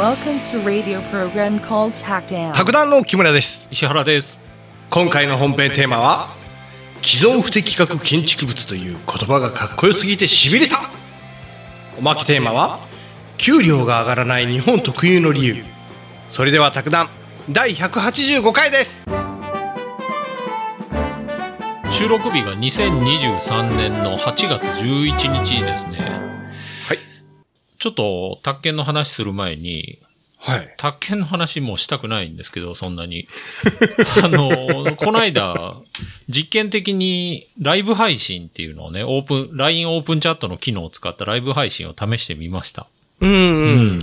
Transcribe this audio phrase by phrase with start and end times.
[0.00, 2.54] Welcome to radio program called Tackdown.
[2.54, 4.40] 卓談の木村です石原です。
[4.88, 6.34] 今回の本編テーマは
[7.02, 10.90] 既存不適格建築物という言葉がかっこよすぎてしびれた
[11.98, 12.80] おまけテーマは
[13.36, 15.64] 給料が上がらない日本特有の理由
[16.30, 17.10] それでは卓談
[17.50, 19.04] 第185回です
[21.90, 26.39] 収録日が2023年の8月11日ですね。
[27.80, 29.98] はいちょっと、宅建の話する前に、
[30.36, 30.74] はい。
[30.76, 33.26] 宅建の話もしたくないんですけど、そんなに。
[34.22, 35.76] あの、この間、
[36.28, 42.86] 実験的にライブ配信っていうのをね、オープン、LINE オープンチャットの機能を使ったライブ配信を試してみました。
[43.20, 43.34] うんう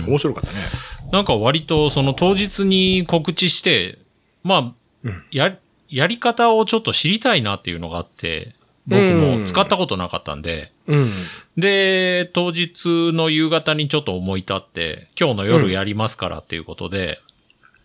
[0.02, 0.64] ん、面白かったね。
[1.12, 3.98] なんか割とその当日に告知して、
[4.42, 5.56] まあ、や、
[5.88, 8.54] やり方をちょっと知りたいなっていうのがあって、
[8.88, 11.12] 僕も使ったことなかったんで、うん。
[11.58, 17.20] で、当日の夕方にちょっと思い立って、今日の夜やりますからっていうことで、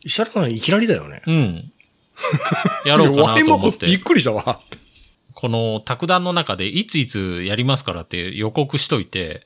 [0.06, 1.22] 石原さんいきなりだよね。
[1.28, 1.72] うん。
[2.86, 3.86] やろうかなと思って。
[3.88, 4.62] びっ、くりしたわ。
[5.34, 9.46] この卓談の中でいついつやりますからって予告しといて、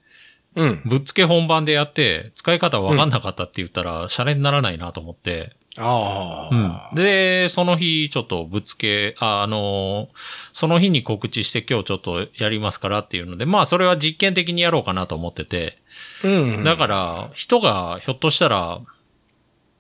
[0.55, 0.81] うん。
[0.85, 6.95] ぶっつけ本番でやって、使い方わかんなかったって言ったら、シャレにならないなと思って、ああ、うん。
[6.95, 10.17] で、その日、ちょっとぶつけ、あ、あのー
[10.53, 15.77] その日に告知して今日ちょっとやりますからっていうので、まあそれは実験的にやろうかなと思ってて、
[16.23, 16.63] うん。
[16.63, 18.81] だから、人がひょっとしたら、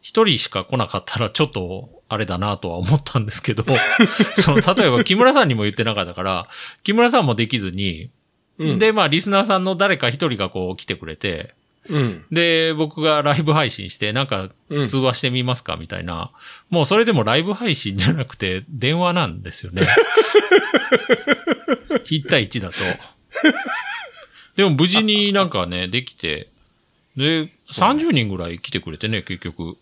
[0.01, 3.65] 一人しか来なかったらちょっと、あれだなとは思ったんですけど、
[4.37, 6.47] その、例えば木村さんにも言ってなかったから、
[6.83, 8.09] 木村さんもできずに、
[8.59, 8.79] うん。
[8.79, 11.55] で、まあリスナーさんの誰か一人がこう来てくれて、
[11.89, 16.31] うんで、僕がライブ配信して、なんかうん通話してみますかみたいな。
[16.69, 19.83] もうそれでもライブ配信じゃなくて電話なんですよね。
[22.09, 22.75] 1対1だと。
[24.55, 26.49] でも無事になんかね、できて、
[27.15, 29.77] で、30人ぐらい来てくれてね、結局。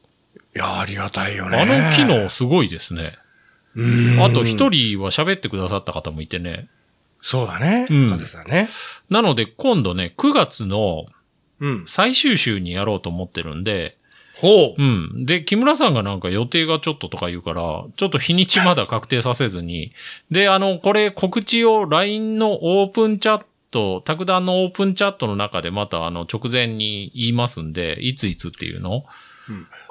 [0.55, 3.17] いやありがたいよねあの機能すごいですね。
[3.75, 6.69] うんあと一人は喋ってくださった方もいてね。
[7.21, 7.87] そうだね。
[7.89, 8.69] うん風さんね。
[9.09, 11.07] なので今度ね、9月の
[11.59, 11.83] うん。
[11.87, 13.97] 最終週にやろうと思ってるんで、
[14.35, 14.81] ほう。
[14.81, 15.25] うん。
[15.25, 19.93] で、木村さんがなんか予定がちょっととか言うから、ちょっと日にちまだ確定させずに。
[20.29, 29.05] で、あの、これ告知を LINE のオープンチャット、卓談のオープンチャットの中でまたあの直前に言いますんで、いついつっていうの？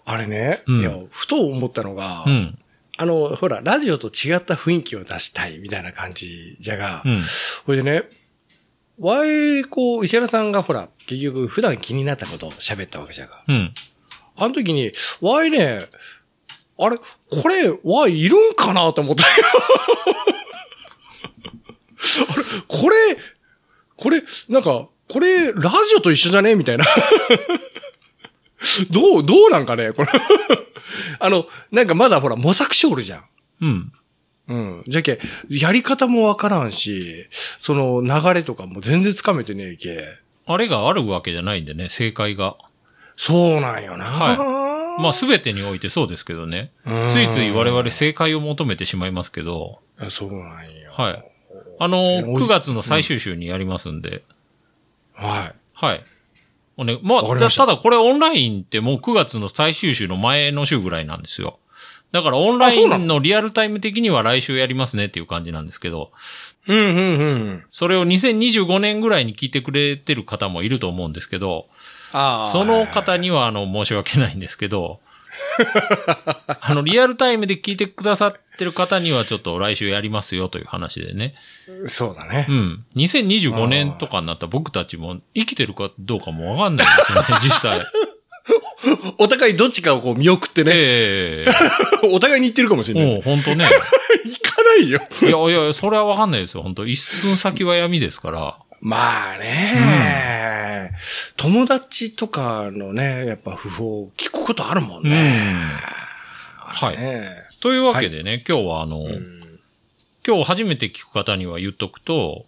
[0.05, 2.59] あれね、うんいや、ふと思ったのが、うん。
[2.97, 7.21] あの、ほら、ラジオと違った雰囲気を出したいみたいな感じじゃが、うん。
[7.65, 8.03] これでね、
[8.99, 13.75] わい、こう、石原さんがほら、結局普段気になったことを喋ったわけじゃが、うん。
[14.37, 15.81] あの時に、わいね、
[16.79, 19.31] あれ、これ、わいいるんかなと思ったよ。
[22.29, 22.97] あれ、これ、
[23.97, 26.85] これ、なんか、これ、ラジオと一緒じゃねみたいな。
[28.91, 30.09] どう、どうなんかねこれ。
[31.21, 33.25] あの、なんかまだほら、模索しおるじゃん。
[33.61, 33.93] うん。
[34.49, 34.85] うん。
[34.87, 40.05] じゃけ、やり方もわからんし、その流れとかも全然つかめてねえけ。
[40.47, 42.57] あれがあるわけじゃないんでね、正解が。
[43.17, 44.05] そうなんよな。
[44.05, 46.71] はまあ、すべてにおいてそうですけどね。
[46.85, 50.93] うんついつい我々正解を求めてしまいますけど、あそうなんよ。
[50.93, 51.25] はい。
[51.79, 54.23] あの、えおじ9月の最終週にやりますんで、
[55.15, 55.55] はい。
[55.73, 56.05] はい。
[56.77, 61.59] おね、まあ、ただこれオンラインってもう9月の最終週の前の週ぐらいなんですよ。
[62.15, 63.19] だからオンラインの？
[63.19, 66.13] リアルタイム的には来週やりますねっていう感じなんですけど、
[66.69, 67.65] うんうんうん。
[67.73, 71.67] それを2025年ぐらいに聞いてくれてる方もいると思うんですけど、
[72.13, 72.51] ああ。
[72.53, 75.01] その方にはあの申し訳ないんですけど、
[76.61, 81.35] あのリアルタイムで聞いてくださってる方にはちょっと来週やりますよという話でね。
[81.89, 82.53] そうだねう。
[82.53, 82.85] ん。
[82.95, 87.85] 2025年とかになったら僕たちも生きてるかどうかもわかんないですよね、 実際。
[89.19, 91.53] お互いどっちかをこう見送ってね、ええ
[92.13, 93.13] お互いに言ってるかもしれない。
[93.15, 93.65] もう本当ね。
[94.25, 95.01] 行かないよ。
[95.23, 96.63] いやいや、それはわかんないですよ。
[96.63, 98.57] 本当一寸先は闇ですから。
[98.81, 100.93] まあね、
[101.37, 105.11] 友達とかのね、やっぱ不法聞くことあるもんうん。
[105.11, 105.57] ね。
[106.59, 106.97] はい。
[106.99, 109.45] ねというわけでね、今日はあの、うん
[110.27, 112.47] 今日初めて聞く方には言っとくと、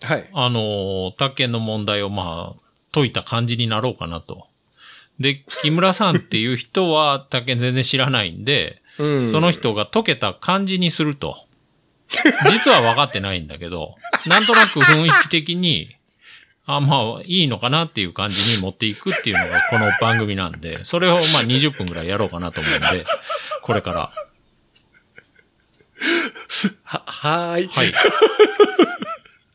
[0.00, 0.28] はい。
[0.32, 2.60] あの、宅建の問題をまあ、
[2.92, 4.48] 解いた感じになろうかなと。
[5.20, 11.46] で、木村さんっていう人は宅建全然知らないんで、うんその人が解けた感じにすると。
[12.50, 13.94] 実は分かってないんだけど、
[14.26, 15.96] なんとなく雰囲気的に、
[16.66, 23.04] あ、まあ、いいのかなっていう感じに持っていくっていうのがこの番組なんで、それをまあ20分ぐらいやろうかなと思うんで、
[23.62, 24.12] これから。
[26.84, 27.68] は、はーい。
[27.68, 27.92] はい。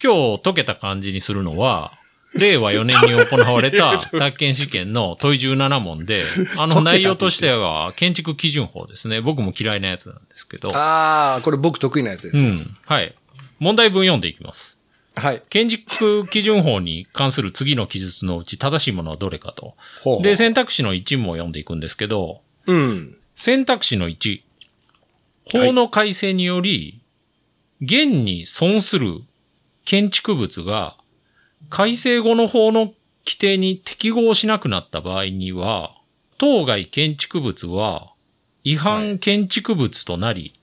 [0.04, 1.94] 今日解けた感じにするのは、
[2.38, 6.24] 令和4年に行われた 宅建試験の問い17問で、
[6.58, 9.22] あの内容としては建築基準法ですね。
[9.22, 10.76] 僕も嫌いなやつなんですけど。
[10.76, 12.38] ああ、これ僕得意なやつです。
[12.38, 12.78] うん。
[12.86, 13.14] はい。
[13.60, 14.78] 問題文読んでいきます。
[15.16, 15.42] はい。
[15.50, 19.76] 建築基準法に関する次の記述のうち正しいものはどれかと。
[20.04, 23.18] ほうほうで、選択肢の1も読んでいくんですけど、うん。
[23.36, 24.42] 選択肢の1。
[25.52, 27.00] 法の改正により、
[27.82, 29.22] 現に損する
[29.86, 30.97] 建築物が
[31.70, 32.94] 改正後の法の
[33.26, 35.96] 規定に適合しなくなった場合には、
[36.38, 38.14] 当該建築物は
[38.64, 40.54] 違反建築物となり、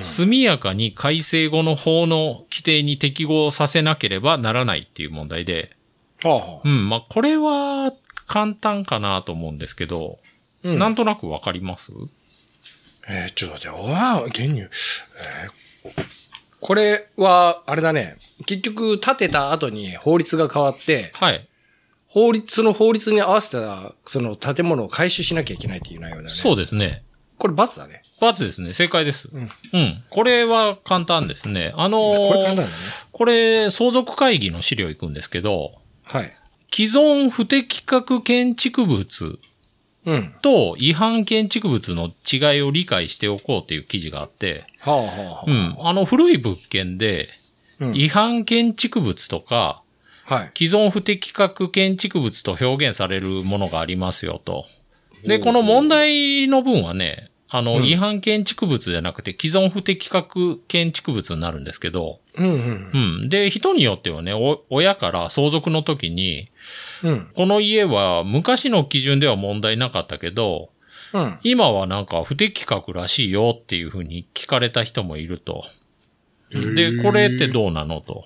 [0.00, 5.76] 速やかに改正後の法の規定に適合させなければならないっていう問題で、
[6.22, 6.60] はあはあ。
[6.64, 7.92] うん、まあ、これは
[8.26, 10.18] 簡単かなと思うんですけど、
[10.62, 10.78] うん。
[10.78, 11.92] なんとなくわかります？
[13.08, 14.60] えー、ちょっと待って、おわ、原乳。
[14.60, 16.21] えー
[16.62, 18.16] これは、あれだね。
[18.46, 21.48] 結局、建てた後に法律が変わって、はい。
[22.06, 26.28] 法律、その法律に合わせた、その建物を回収しなきゃいけないっていう内容だよね。
[26.30, 27.02] そうですね。
[27.38, 28.04] これ罰だね。
[28.20, 28.74] 罰ですね。
[28.74, 29.28] 正解です。
[29.32, 30.04] うんうん。
[30.08, 31.72] これは簡単ですね。
[31.76, 32.68] あのーこれ簡単だね。
[33.10, 35.72] これ、相続会議の資料行くんですけど、
[36.04, 36.32] はい。
[36.72, 39.38] 既存不適格建築物うん。
[40.42, 45.76] と違反建築物の違いを理解しておこうっていう記事があって、はあはあはうん。
[45.80, 47.28] あの古い物件で。
[47.94, 49.82] 違反建築物とか、
[50.24, 50.50] はい。
[50.56, 54.66] 既存不適格建築物と表現されるものがありますよと。
[55.24, 62.98] で、この問題の文はね、あの、うん違反建築物じゃなくて既存不適格建築物になるんですけど、うんうんう。
[63.26, 63.28] ん。
[63.28, 66.48] で、人によってはね、お親から相続の時に、
[67.02, 67.30] うん。
[67.34, 70.70] この家は昔の基準では問題なかったけど、
[71.12, 71.38] うん。
[71.42, 75.66] 今はなんか不適格らしいよっていうふうに聞かれた人もいると。
[76.50, 78.24] で、これってどうなのと。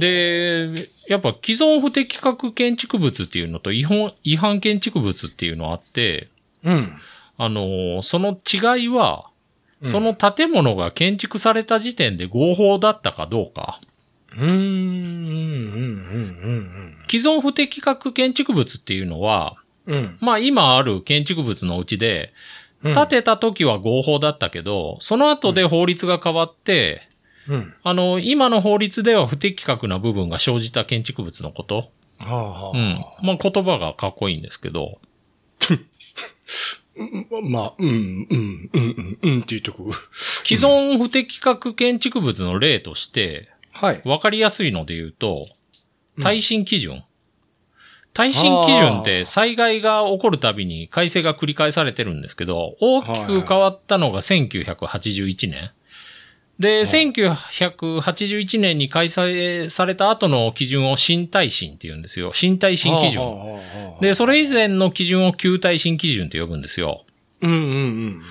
[0.00, 0.70] で、
[1.08, 6.28] やっぱ既存不適格建築物っていうのと違反違反建築物っていうのあって、
[6.64, 7.00] うん。
[7.38, 9.24] あのーその違いは、
[9.80, 13.80] うんその建物が建築された時点で合法だったかどうか。
[14.32, 14.48] うーん。
[14.48, 14.52] うん。
[14.52, 15.72] うん。
[15.72, 16.96] うん。
[17.08, 19.54] 既存不適格建築物っていうのは、
[19.86, 20.18] うん。
[20.20, 22.32] まあ今ある建築物のうちで、
[22.82, 22.94] うん。
[22.94, 27.02] 建てた時は合法だったけど、その後で法律が変わって、
[27.48, 27.72] うん。
[27.84, 31.90] あの、今の法律では不適格な部分が生じた建築物のこと。
[32.18, 32.76] はあはあ。
[32.76, 33.00] うん。
[33.22, 34.98] まあ言葉がかっこいいんですけど、
[37.42, 39.92] まあ、うん、うん、うん、うん、うんっていうとこ。
[40.44, 44.02] 既存不適格建築物の例として、はい。
[44.04, 45.46] わかりやすいので言うと、
[46.20, 47.04] 耐震基準。
[48.12, 55.70] 耐震基準って災害が起こるたびに改正が繰り返されてるんですけど、大きく変わったのが1981年。
[56.58, 62.32] で、1981年に開催された後の基準を新耐震って言うんですよ。
[62.32, 63.22] 新耐震基準。
[64.00, 67.04] で、それ以前の基準を旧耐震基準って呼ぶんですよ。
[67.42, 68.22] うんうんうん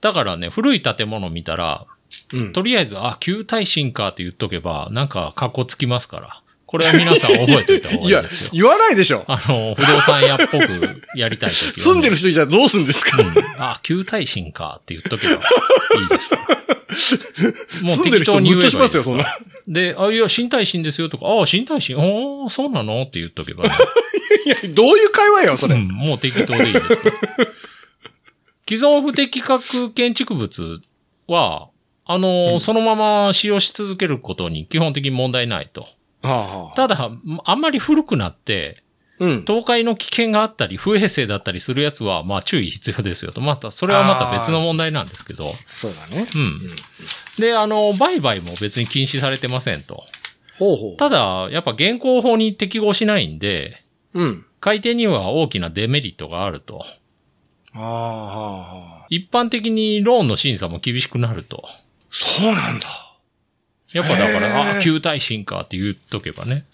[0.00, 1.86] だからね、古い建物見たら、
[2.30, 2.40] うん。
[2.40, 2.52] うん。
[2.52, 6.42] とりあえず、あ、旧耐震かって言っとけば、なんか、格好つきますから。
[6.66, 8.50] これは皆さん覚えておいた方がいいやいですよ。
[8.54, 9.24] 言わないでしょ。
[9.26, 11.72] あの、不動産屋っぽくやりたいときは、ね。
[11.80, 13.34] 住んでる人いたらどうすんですか、うん。
[13.58, 16.74] あ、旧耐震かって言っとけばいいでしょ。
[17.84, 19.38] もう住んでる人ムッとしますよ、そんな。
[19.66, 23.02] で、あ、いや、新耐震ですよとか、あ、新耐震、おー、そうなの？
[23.02, 23.74] って言っとけばね。
[24.46, 25.74] いや、どういう会話よ、それ。
[25.74, 27.16] うん、もう適当でいいですから。
[28.68, 30.80] 既存不適格建築物
[31.26, 31.68] は、
[32.06, 35.88] あの、そのまま使用し続けることに基本的に問題ないと。
[36.22, 36.76] はあはあ。
[36.76, 37.10] ただ、
[37.44, 38.83] あんまり古くなって、
[39.18, 39.40] うん。
[39.40, 43.40] 倒壊の危険があったり、不衛生だったりするやつは、まあ注意必要ですよと。
[43.40, 45.52] また、それはまた別の問題なんですけど。
[45.68, 46.26] そうだね。
[46.34, 46.60] うん。
[47.38, 50.04] で、あの、売買も別に禁止されてませんと。
[50.58, 50.96] ほうほう。
[50.96, 53.82] ただ、やっぱ現行法に適合しないんで、
[54.14, 54.46] うん。
[54.60, 56.84] 買い手には大きなデメリットがあると。
[57.74, 59.06] ああ。
[59.10, 61.68] 一般的にローンの審査も厳しくなると。
[62.10, 62.88] そうなんだ。
[63.92, 66.64] やっぱだから、あ、旧耐震かって言っとけばね。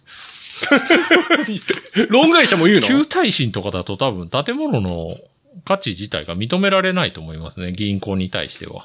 [2.09, 2.87] ローン会社も言うの？
[2.87, 5.17] 旧耐震とかだと多分建物の
[5.65, 7.73] 価値自体が認められないと思いますね。
[7.73, 8.85] 銀行に対しては。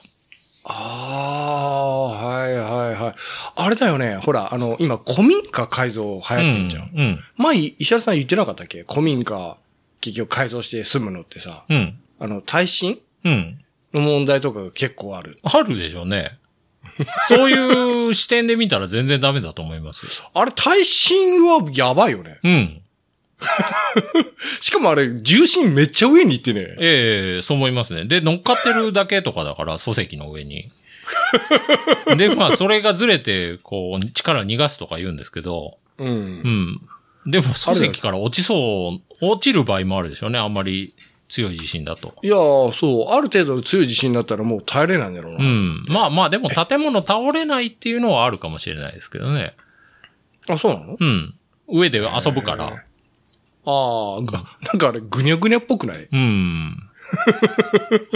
[0.67, 3.15] ああ、はいはいはい。
[3.55, 4.15] あれだよね。
[4.17, 6.91] ほら、あの、今、古民家改造流行ってんじゃん。
[6.95, 7.19] うん。
[7.37, 8.83] 前、石原さん言ってなかったっけ？
[8.89, 9.57] 古民家、
[10.01, 11.99] 結局改造して住むのってさ、うん。
[12.19, 13.59] あの、耐震うん。
[13.93, 15.37] の問題とかが結構ある。
[15.43, 16.39] あるでしょうね。
[17.27, 20.29] そういう視点で見たら全然ダメだと思いますよ。
[20.33, 22.39] あれ、耐震はやばいよね。
[22.43, 22.81] うん。
[24.61, 26.75] しかもあれ、重心めっちゃ上に行ってね。
[26.79, 28.05] ええそう思いますね。
[28.05, 30.71] で、乗っかってるだけとかだから、礎石の上に。
[32.17, 36.07] で、まあ、それがずれて、こう、力逃がすとか言うんですけど、うん。
[36.07, 36.09] う
[37.27, 37.31] ん。
[37.31, 40.39] でも、礎石から落ちそう、落ちる場合もあるでしょうね。
[40.39, 40.93] あんまり
[41.27, 42.15] 強い地震だと。
[42.21, 45.39] いやー、そう、ある程度強い地震だったらもう耐えれないんだろうな。
[45.39, 45.85] うん。
[45.87, 49.55] まあまあ、でも建物倒れないっていうのはあるかもしれないですけどね。
[50.49, 50.97] あ、そうなの？
[50.99, 51.35] うん。
[51.67, 52.65] 上で遊ぶから。
[52.67, 52.71] あ
[53.65, 56.07] あ、がなんかあれ、ぐにゃぐにゃっぽくない？
[56.11, 56.77] うん。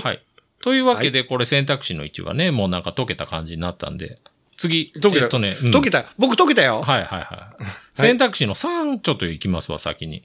[0.03, 0.23] はい。
[0.61, 4.19] というわけで、これ選択肢の1はね、もうなんか解けた感じになったんで、
[4.57, 5.25] 次、解けた？
[5.25, 6.05] えっとね、うん解けた？
[6.19, 6.83] 僕解けたよ。
[6.83, 7.63] はいはいはい。
[7.99, 10.23] 選択肢の3ちょっといきますわ、先に。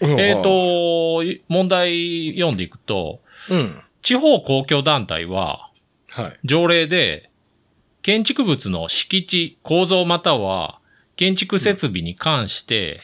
[0.00, 3.80] うんえっ、、と、問題読んでいくと、うん。
[4.02, 5.70] 地方公共団体は、
[6.08, 6.38] はい。
[6.44, 7.30] 条例で、
[8.02, 10.78] 建築物の敷地、構造または、
[11.16, 13.00] 建築設備に関して、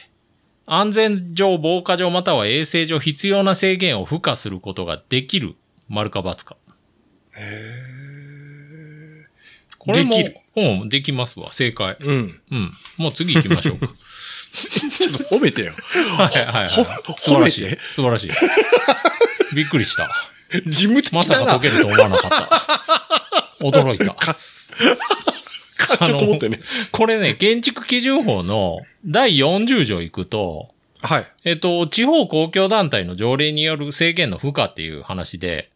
[0.65, 5.55] 安全上、防火上または衛生上必要な制限を付加することができる。
[5.89, 6.55] 丸か×か。
[9.77, 11.51] これも、できるうん、できますわ。
[11.51, 11.97] 正解。
[11.99, 12.41] うん。
[12.51, 12.71] うん。
[12.97, 13.87] もう次行きましょうか。
[14.53, 15.73] ちょっと褒めてよ。
[16.17, 16.67] はいはいはい。
[16.69, 16.85] ほ
[17.17, 17.81] 素晴らしい褒めて。
[17.89, 18.31] 素晴らしい。
[19.55, 20.09] びっくりした。
[20.67, 21.35] 事務的まさ。
[21.35, 23.65] か解けると思わなかった。
[23.65, 24.13] 驚いた。
[24.13, 24.37] か
[26.05, 26.61] ちょっと思ってね。
[26.91, 30.69] これね、建築基準法の第40条行くと、
[31.01, 31.27] はい。
[31.43, 35.69] えっと、地方公共団体の条例による制限の付加っていう話で、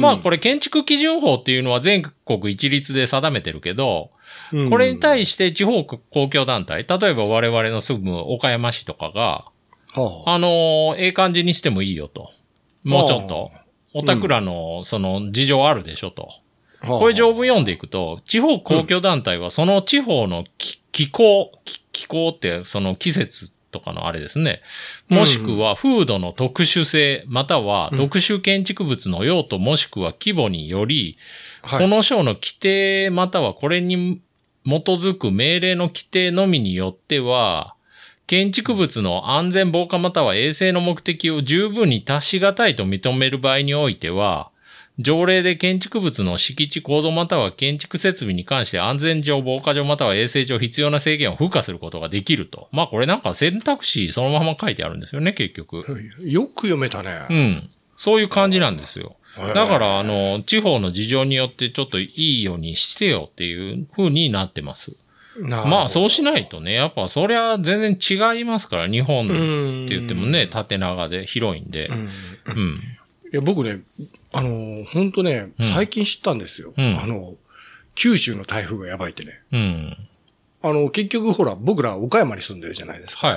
[0.00, 4.10] まあこれ建築基準法っていうのは全国一律で定めてるけど、
[4.52, 9.44] れこれに対して地方公共団体、例えば我々の住む岡山市とかが、
[9.94, 12.30] はあのーええ感じにしてもいいよと。
[12.84, 13.50] もうちょっと。
[13.94, 16.30] おたくらの、その、事情あるでしょと。
[16.80, 24.60] あ、これ条文読んでいくと、地方公共団体はその地方の気気候、気気候ってその季節とかのあれですね。
[25.08, 31.18] もしくは風土の特殊性、または特殊建築物の用途もしくは規模により、
[31.62, 31.80] はい。
[31.80, 34.20] この章の規定またはこれに
[34.64, 37.74] 基づく命令の規定のみによっては、
[38.28, 44.51] 建築物の安全防火または衛生の目的を十分に達し難いと認める場合においては、
[45.02, 52.68] 条例で建築物の敷地構造または建築設備に関して安全上、防火上または衛生上必要な制限を付加することができると。
[52.72, 55.84] まあこれなんか選択肢そのまま書いてあるんですよね、結局。
[56.20, 57.26] よく読めたね。
[57.28, 57.70] うん。
[57.96, 59.16] そういう感じなんですよ。
[59.36, 64.96] だから、あの、地方の事情によってちょっといいようにしてよっていう風になってます。
[65.38, 71.94] なまあそうしないとね、やっぱそりゃ全然違いますから、日本ってん言ってもね、縦長で広いんでう。
[71.94, 72.10] ん。
[72.46, 72.82] うん。
[73.32, 73.80] いや、僕ね、
[74.32, 76.72] あの、本当ね、うん最近知ったんですよ。
[76.76, 77.34] うんあの、
[77.94, 79.40] 九州の台風がやばいってね。
[79.52, 79.96] うん。
[80.62, 83.26] あの、結局ほら、僕ら岡山に住んでるじゃないですか。
[83.28, 83.36] は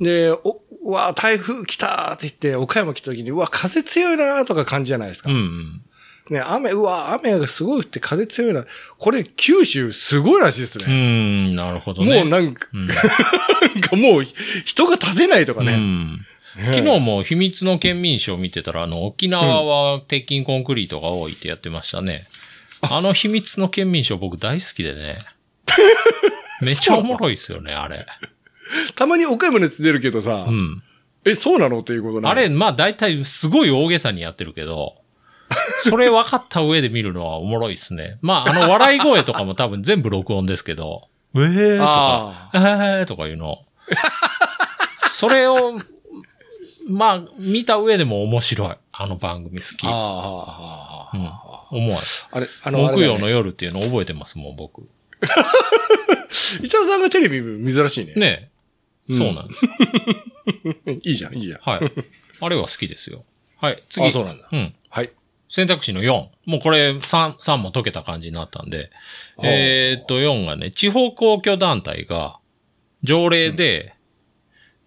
[0.00, 0.04] い。
[0.04, 5.30] で、お、うわ、台風来たって言って、岡山来た時に、うわ、風強いなとか感じじゃないですか。
[5.30, 5.82] うんうん。
[6.30, 8.64] ね、雨、うわ、雨がすごい降って風強いな。
[8.98, 10.92] これ、九州すごいらしいですうね。
[11.50, 12.16] ん、なるほどね。
[12.16, 14.24] もうなんか、うん なんかもう、
[14.64, 15.76] 人が立てないとかうね。
[15.76, 16.26] ん。
[16.58, 22.26] ね昨日も秘密の県民賞見てたら、あの、沖縄は鉄筋コンクリートが多いってやってましたね。
[22.80, 25.18] あの秘密の県民賞僕大好きでね。
[26.60, 28.06] めっちゃおもろいっすよね、あれ。
[28.94, 30.82] たまに岡山のやつ出るけどさ、うん。
[31.24, 32.28] え、そうなのっていうことね。
[32.28, 34.96] あれ、まあ大体すごい大げさにやってるけど、
[35.82, 38.18] それ分かった上で見るのはおもろいっすね。
[38.20, 43.58] まあ、あの、笑い声とかも多分全部録音ですけど、うえーとか、あえーとかいうの。
[45.12, 45.78] それを、
[46.88, 48.76] まあ、見た上でも面白い。
[48.92, 49.86] あの番組好き。
[49.86, 49.90] あ。
[49.90, 51.84] ああ、ああ、うん。
[51.84, 52.00] 思わ
[52.32, 52.76] あれ、あず。
[52.76, 53.36] の、木曜のよ。
[53.36, 54.38] 夜っていうの覚えてます？
[54.38, 54.88] もん、僕。
[56.62, 58.14] 伊沢 さんがテレビ珍しいね。
[58.14, 58.50] ね
[59.08, 59.12] え。
[59.12, 59.60] うんそうなんです。
[61.08, 61.60] いいじゃん、いいじゃん。
[61.60, 61.92] はい。
[62.40, 63.24] あれは好きですよ。
[63.58, 63.82] はい。
[63.88, 64.06] 次。
[64.06, 64.74] あそうなんだうん。
[64.90, 65.10] はい。
[65.48, 66.28] 選択肢の4。
[66.44, 68.90] もうこれ3、3も解けた感じになったんで。
[69.42, 72.38] えーっと、4がね、地方公共団体が
[73.02, 73.94] 条例で、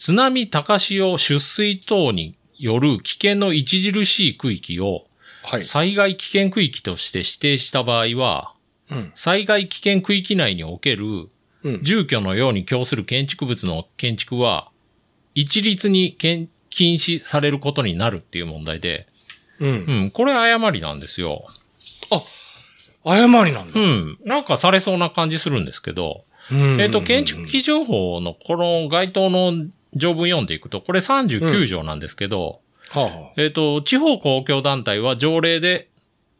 [0.01, 5.05] 津波高潮出水等による危険の著しい区域を
[5.43, 5.63] はい。
[5.63, 8.55] 災害危険区域として指定した場合は、
[8.89, 9.11] うん。
[9.13, 11.29] 災害危険区域内における
[11.61, 11.83] うん。
[11.83, 14.71] 住居のように供する建築物の建築は、
[15.35, 19.07] 一律に禁禁止されることになるっていう問題で、
[19.59, 19.93] うんう。
[20.05, 21.45] ん、これ誤りなんですよ。
[23.03, 23.83] 誤りなんだう。
[23.83, 29.53] ん、なんかされそうな感じするんですけど、うんえっ、と、建築基準法のこの該当の
[29.93, 35.89] 条文読んでいくと、これ39条なんですけど、はあはえっ、と、地方公共団体は条例で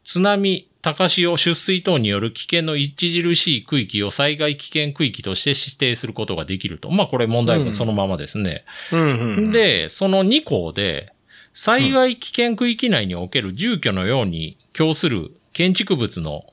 [0.04, 6.90] 津波、高潮、出水等による危険の著しい区域を災害危険区域として指定することができると。
[6.90, 8.64] まあこれ問題文そのままですね。
[8.90, 8.96] あ。
[8.96, 11.12] うんうん。、で、その2項で、
[11.54, 16.46] 災害危険区域内における住居のように供する建築物の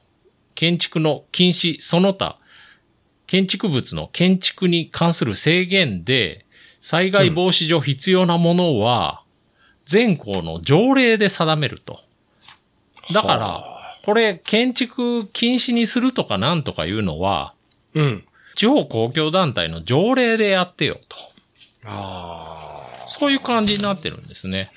[0.55, 2.37] 建築の禁止、その他、
[3.27, 6.45] 建築物の建築に関する制限で、
[6.81, 9.23] 災害防止上必要なものは、
[9.85, 12.01] 全校の条例で定めると。
[13.13, 17.53] だから、これ、建築禁止にするとかなんとかいうのは、
[17.93, 18.23] うん。
[18.55, 21.17] 地方公共団体の条例でやってよと。
[21.85, 24.71] あそういう感じになってるんですね。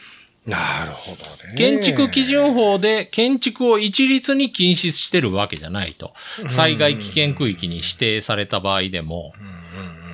[0.46, 0.50] あ。
[0.50, 1.54] なるほどね。
[1.56, 6.14] 建築基準法で建築を一律に禁止してるわけじゃないと。
[6.48, 9.32] 災害危険区域に指定された場合でも。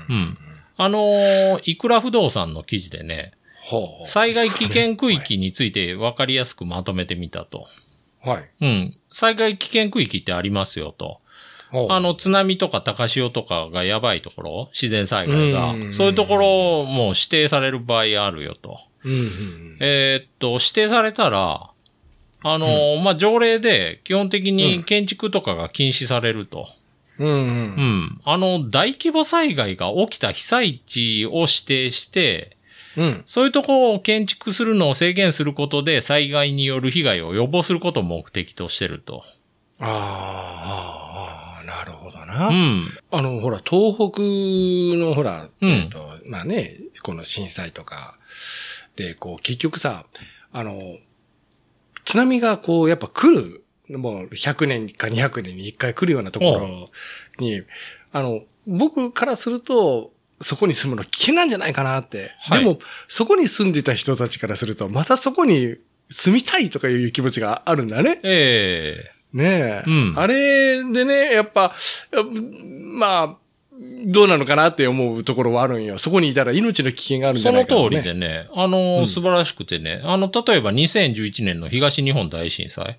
[0.09, 0.39] うん。
[0.79, 3.33] あのーいくら不動産の記事でね。
[4.07, 7.67] 災害危険区域について分かりやすくまとめてみたと。
[8.23, 8.49] はい。
[8.61, 8.97] うん。
[9.13, 11.21] 災害危険区域ってありますよと。
[11.91, 18.79] あ、の、津波とか高潮とかがやばいところ、自然災害がう、んそういうところも指定される場合あるよと。
[19.05, 21.71] うんうんえーっと、指定されたら、
[22.43, 26.69] あのーまあ、条例で基本的に建築とかが禁止されると。
[27.19, 27.29] うん。
[27.29, 27.39] うんう。
[27.39, 27.47] うん
[28.05, 28.21] ん。
[28.25, 32.57] あの、大規模災害が起きた被災地を指定して、
[32.97, 33.23] うん。
[33.27, 39.23] そういうところを建築するのを制限することで災害による被害を予防することを目的としてると。
[39.79, 42.49] あーあなるほどな。
[42.49, 42.87] うん。
[43.11, 45.99] あの、ほら、東北のほら、うんえっと、
[46.29, 48.19] まあね、この震災とか、
[48.97, 50.07] で、こう、結局さ、
[50.53, 50.73] あの、
[52.05, 56.91] 津波がこう、やっぱ来る、もう100年か200年に1回来るようなところ
[57.39, 57.63] に、
[58.13, 62.33] あの、僕からすると、そこに住むの危険なんじゃないかなって。
[62.39, 62.79] はいでも、
[63.09, 65.77] そこに住んでた人たちからすると、またそこに
[66.11, 68.21] 住みたいとかいう気持ちがあるんだね。
[68.23, 69.85] えねえ。
[69.87, 71.75] うんあれでね、やっぱ、
[72.83, 73.37] まあ、
[74.07, 75.99] どうなのかなって思うところはあるんよ。
[75.99, 82.99] そこにいたら命の危険があるんじそのゃないかな、通りでね、あの、うん素晴らしくてね、あの、例えば2011年の東日本大震災。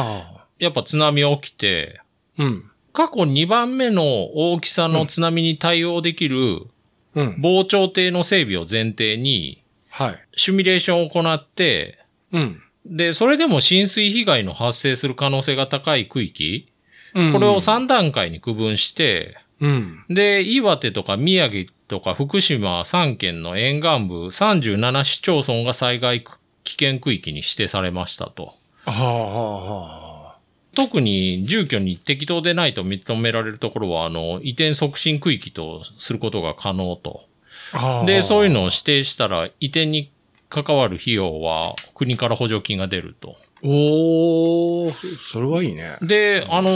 [0.00, 2.00] あやっぱ津波起きて、
[2.38, 2.44] あ。
[2.44, 2.70] うん。
[2.92, 6.66] 過去2番目の大きさの津波に対応できる
[7.14, 7.36] うん。
[7.40, 10.28] 防潮堤の整備を前提に、はい。
[10.34, 11.98] シミュレーションを行って、
[12.32, 12.62] うん。
[12.86, 16.68] で、それでも浸水被害の発生する可能性が高い区域、
[17.14, 20.04] うんこれを3段階に区分して、うん。
[20.08, 26.24] で、岩手とか宮城とか福島3県の沿岸部37市町村が災害
[26.64, 28.54] 危険区域に指定されましたと。
[28.84, 30.36] はあ、はあ、は
[30.74, 37.26] 特に住居に適当でないと認められるところは、あの、移転促進区域とすることが可能と。
[37.72, 38.04] あ。
[38.06, 38.60] で、そういうの。
[38.60, 40.10] のを指定したら、移転に
[40.48, 43.36] 関わる費用は国から補助金が出ると。
[43.62, 44.94] おー、
[45.30, 45.96] それはいいね。
[46.02, 46.70] で、あの、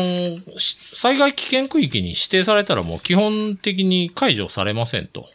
[0.59, 5.29] し災害危険区域に指定されたらもう基本的に解除されませんと。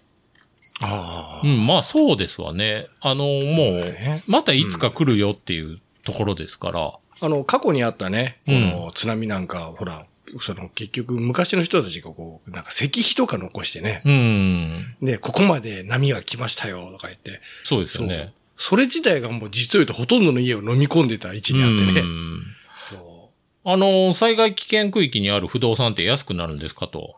[0.79, 1.47] ああ。
[1.47, 2.88] うん、まあそうですわね。
[2.99, 6.93] あの、もうね、またいつか来るよっていうところですから。
[7.23, 10.05] あの、過去にあったね、こうんの津波なんか、ほら、
[10.39, 14.95] その結局昔の人たちがこう、なんか石碑とか残してね、うん。
[15.01, 18.33] で、ここまで波が来ましたよ、とか言って、そうですよね。
[18.57, 22.01] それ自体がもう実を言うとほとんどの家を飲み込んでた位置にあってね。
[22.01, 22.43] うん
[22.89, 23.29] そ
[23.63, 27.15] あの、災害危険区域にある不動産って安くなるんですかと。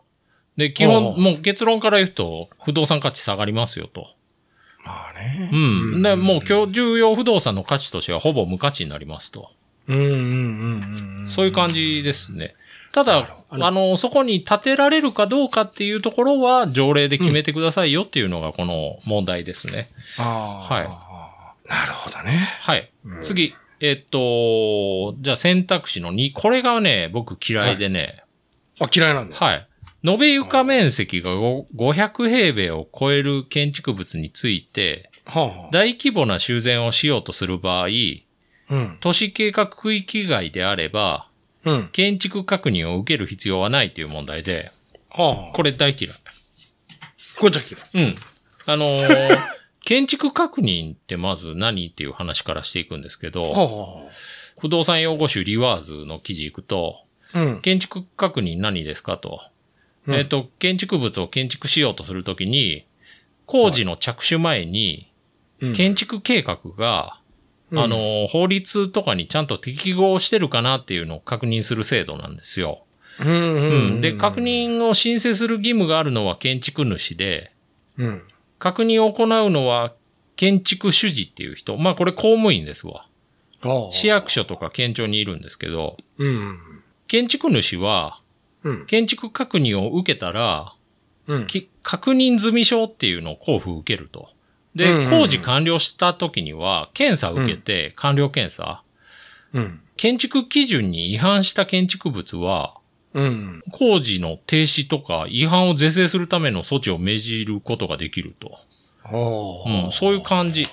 [0.56, 4.13] で、基本、もう結論から言うと、不動産価値下がりますよと。
[4.84, 4.88] う。
[4.88, 5.50] まあね。
[5.52, 6.02] うん。
[6.02, 9.50] で、もう今日重要不動産の価値としてはほぼ無価値になりますと。
[9.88, 11.28] うんうんうんうん。
[11.28, 12.54] そういう感じですね。
[12.92, 19.88] ただ、あの、そこに建てられるかどうかっていうところは条例で決めてくださいよっていうのがこの問題ですね。
[20.18, 20.74] ああ。
[20.74, 20.88] はい
[21.68, 22.38] なるほどね。
[22.60, 22.90] はい。
[23.22, 23.54] 次。
[23.80, 26.32] えっと、じゃあ選択肢の2。
[26.34, 28.24] これがね、僕嫌いでね。
[28.80, 29.36] あ、嫌いなんだ。
[29.36, 29.68] はい。
[30.04, 35.10] 延べ床面積がご500平米を超える建築物について。
[35.72, 38.98] 大規模な修繕をしようとする場合、うん。
[39.00, 41.28] 都市計画区域外であれば、
[41.64, 41.88] うん。
[41.92, 44.70] 建築確認を受ける必要はないという問題で、
[45.08, 45.56] はあ。
[45.56, 46.14] これ大嫌い。
[47.38, 47.82] これだけだ。
[47.94, 48.16] うん。
[48.66, 49.38] あのー
[49.84, 54.10] 建築確認ってまず何っていう話からしていくんですけど、は
[54.58, 57.42] 不動産用語集リワーズの記事行くと、あ。
[57.42, 57.60] うん。
[57.60, 59.42] 建築確認何ですかと。
[60.06, 62.86] うんえっ、と、建築物を建築しようとするときに、
[63.46, 65.10] 工事の着手前に、
[65.60, 67.20] うん建築計画が、
[67.70, 72.84] うんあの、法律とかにちゃんと適合してるかなっていうのを確認する制度なんですよ。
[73.18, 74.00] うん。
[74.00, 74.40] で、確。
[74.40, 77.52] 認を申請する義務があるのは建築主で、
[77.96, 78.22] うん。
[78.58, 79.94] 確認を行うのは
[80.36, 81.76] 建築主事っていう人。
[81.76, 83.06] まあこれ公務員ですわ。
[83.92, 86.58] 市役所とか県庁にいるんですけど、うん。
[87.06, 88.20] 建築主は
[88.64, 88.86] うん。
[88.86, 90.74] 建築確認を受けたら、
[91.26, 91.46] うん。
[91.46, 94.28] き確認済み証っていうのを交付受けると。
[94.74, 98.82] で、うんうんうん工事完了した時には、検査を受けて、完了検査。
[99.52, 99.80] うん。
[99.96, 102.74] 建築基準に違反した建築物は、
[103.12, 103.62] うん。
[103.70, 108.58] 工事の停止とか違反を是正するための措置を命じることができると。
[109.12, 110.66] おうん、そういう感じ。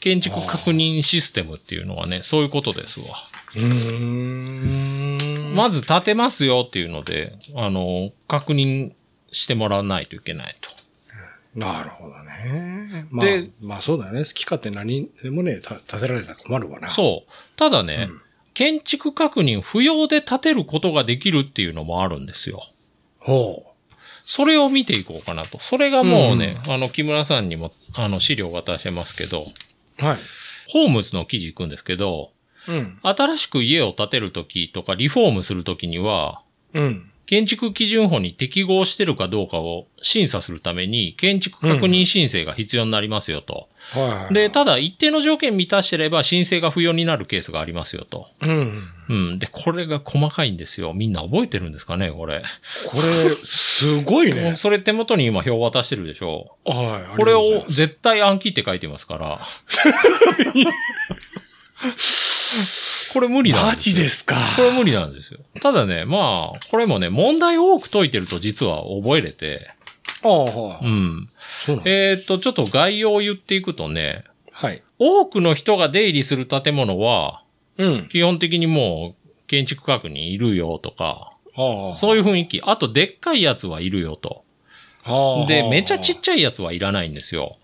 [0.00, 3.06] 建築確認システムっていうのはね、そういうことですわ。
[3.54, 5.25] うーん。
[5.56, 8.92] まず建てますよっていうので、あの、確認
[9.32, 10.70] してもらわないといけないと。
[11.58, 13.06] なるほどね。
[13.10, 14.24] まあで、まあそうだよね。
[14.24, 16.88] 好き勝手何でもね、た建てられたら困るわな。
[16.90, 17.32] そう。
[17.56, 18.10] ただね、
[18.52, 22.62] 建築確認不要で建てることができるっていうのもあるんですよ。
[23.18, 23.72] ほ
[24.22, 25.58] それを見ていこうかなと。
[25.58, 29.44] それがもうね、あの、木村さんにも、あの、資料を渡してますけど、
[30.02, 30.04] う。
[30.04, 30.18] はい。
[30.68, 32.32] ホームズの記事行くんですけど、
[32.68, 32.98] うん。
[33.02, 36.42] 新しく家を建てるときとかリフォームするときには、
[36.74, 37.10] うん。
[37.26, 43.68] 建築基準法に適合してるかどうかを審査するために、建築確認申請が必要になりますよと。
[43.90, 44.34] はいはい。
[44.34, 48.28] で、ただ一定の条件満たしてれば申請が不要になるケースがありますよと。
[48.42, 48.88] うん。
[49.08, 49.38] うん。
[49.40, 50.92] で、これが細かいんですよ。
[50.94, 52.44] みんな覚えてるんですかね、これ。
[52.86, 53.02] これ、
[53.34, 54.54] すごいね。
[54.54, 56.56] それ手元に今表渡してるでしょ。
[56.64, 57.16] はい。
[57.16, 59.40] これを絶対暗記って書いてますから。
[63.12, 64.36] これ無理なんマですよジですか。
[64.56, 65.40] これ無理なんですよ。
[65.60, 69.70] ただね、まあ、これもね、問題多く解いてると実は覚えれて、
[70.22, 70.84] ああ、はい。
[70.84, 71.28] うん。
[71.64, 74.82] そうえーっと、ちょっと概要を言っていくとね、はい。
[74.98, 77.42] 多くの人が出入りする建物は、
[77.78, 78.08] うん。
[78.08, 81.32] 基本的にもう、建築確認いるよとか。
[81.94, 82.62] そういう雰囲気。
[82.62, 84.44] あと、でっかいやつはいるよと。
[85.46, 87.56] で、めちゃちっちゃいやつはいらないんですよ。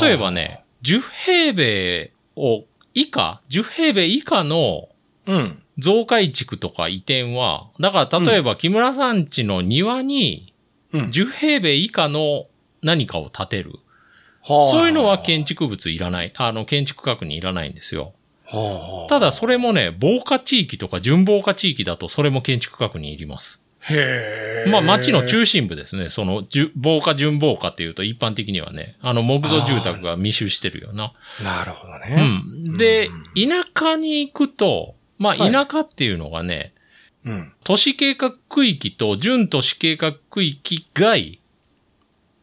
[0.00, 2.64] 例えばね、10平米を、
[3.00, 4.88] 以下、10平米以下の
[5.26, 5.62] うん。
[5.78, 10.52] 増改築とか移転は、だから例えば木村さん家の庭に
[10.92, 11.10] うん。
[11.10, 12.46] 10平米以下の
[12.82, 13.72] 何かを建てる。
[14.42, 16.32] はあそういうのは建築物いらない。
[16.36, 18.14] あの、建築確認いらないんですよ。
[18.46, 19.08] はあ。
[19.08, 23.60] ただそれもね、防火地域とか準防火地域だとそれも建築確認いります。
[23.80, 24.70] へえ。
[24.70, 26.08] まあ街の中心部ですね。
[26.08, 26.44] その、
[26.76, 31.12] 防火準防火っていうと一般的にはね、あの木造住宅が密集してるよな。
[31.42, 32.22] なるほどうね。
[32.22, 32.57] ん。
[32.76, 36.74] で、田舎に行くと、まあはい田舎っていうのがね、
[37.24, 37.52] うん。
[37.64, 41.40] 都市計画区域と準都市計画区域外。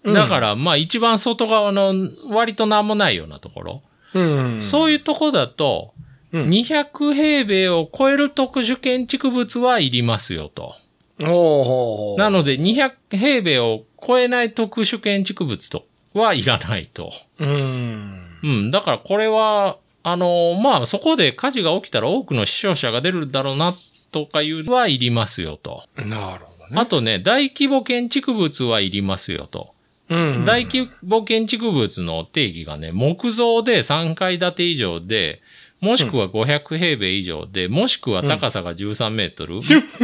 [0.03, 1.93] だから、まあ一番外側の
[2.29, 3.81] 割となんもないようなところ。
[4.13, 4.21] う
[4.57, 4.61] ん。
[4.61, 6.05] そういうとこだと、うん
[6.49, 10.75] 200平米を超える特殊建築物はいりますよと。
[11.17, 17.13] なので、200平米を超えない特殊建築物とはいらないと。
[17.39, 18.39] うん。
[18.43, 18.71] うん。
[18.71, 23.73] だからこれは、あのまあ、そこで火事が起きたら多くの死傷者が出るだろうな、
[24.11, 25.83] とかいうのはいりますよと。
[25.97, 26.79] なるほどね。
[26.79, 29.73] あとね、大規模建築物はいりますよと。
[30.09, 30.45] うん。
[30.45, 35.41] 大規模建築物の定義がね、木造で3階建て以上で、
[35.81, 39.55] もしくは500平米以上で、もしくは高さが13メートル、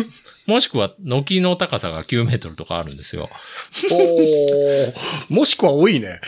[0.48, 3.30] もしくは軒の高さが9メートルとかあるんですよ。
[3.92, 4.94] おー
[5.30, 6.20] もしくは多いね。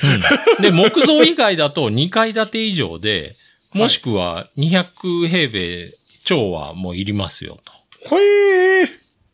[0.62, 3.36] で、木造以外だと2階建て以上で、
[3.73, 7.59] もしくは200平米超はもういりますよ
[8.09, 8.15] と。
[8.15, 8.89] へえ。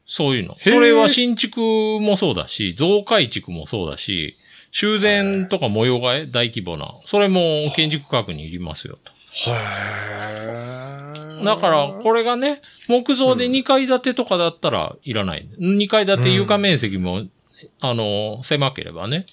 [0.05, 0.55] そういうの。
[0.55, 4.37] それは新築もそうだし、増改築もそうだし、
[4.71, 6.95] 修繕とか模様替え大規模な。
[7.05, 9.11] それも建築確認いりますよと。
[9.51, 11.43] へえ。
[11.43, 15.47] だから、これがね、木造で2階建てとかだったらいらない。
[15.59, 17.25] 2階建て床面積も、
[17.79, 19.25] あの、狭ければね、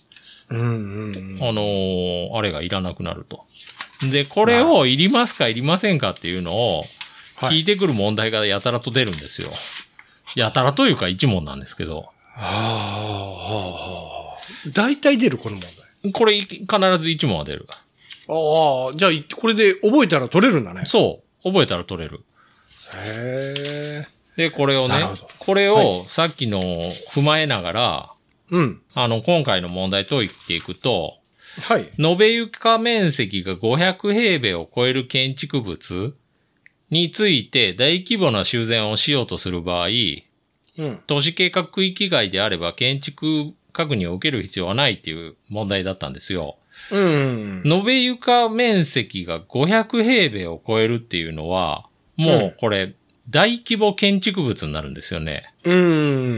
[0.49, 0.63] うんう
[1.11, 3.45] んあの、あれがいらなくなると。
[4.03, 6.83] で、これをいりますかいりませんかっていうのを
[7.37, 9.51] はい聞いてくる問題がやたらと出るんですよ。
[10.35, 11.97] やたらというか一問なんですけど。
[11.97, 14.71] はあ、はあ。
[14.75, 15.63] 大体出る、この問
[16.03, 16.13] 題。
[16.13, 16.67] これ必
[16.99, 17.67] ず一問は出る。
[18.29, 20.83] ああ、じゃあ、これで覚えたら取れるんだね。
[20.87, 21.49] そう。
[21.51, 22.25] 覚えたら取れる。
[22.95, 24.07] へえ。
[24.37, 28.11] で、これをねこれをさっきの踏まえながら、
[28.51, 28.83] うん。
[28.95, 31.19] あの、今回の問題解いていくと、
[31.63, 31.91] はい。
[31.99, 36.15] 延べ床面積が500平米を超える建築物
[36.91, 39.89] について大規模な修繕をしようとする場合、
[40.79, 41.01] うん。
[41.07, 46.57] 都市計画区域外であれば建築確認を受ける必要はないっていう問題だったんですよ。
[46.91, 47.63] うん。
[47.65, 52.95] 延べ床面積が500平米を超えるっていうのは、もうこれ、
[53.29, 55.53] 大規模建築物になるんですよね。
[55.65, 55.75] う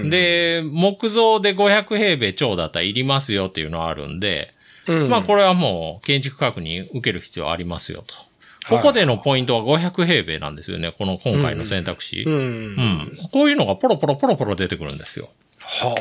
[0.06, 4.54] ん。、で、木造で500平米超だったらいりますよっていうのはあるんで、
[4.88, 8.14] うん、まあこれはもう建築確認受ける必要ありますよと。
[8.14, 8.24] はい
[8.68, 10.92] ここでのポイントは500平米なんですよね。
[10.92, 12.24] この今回の選択肢。
[12.24, 12.30] う。
[12.30, 13.18] うんん。
[13.32, 15.30] こういうのがポロポロポロポロ出てくるんですよ。
[15.60, 15.94] は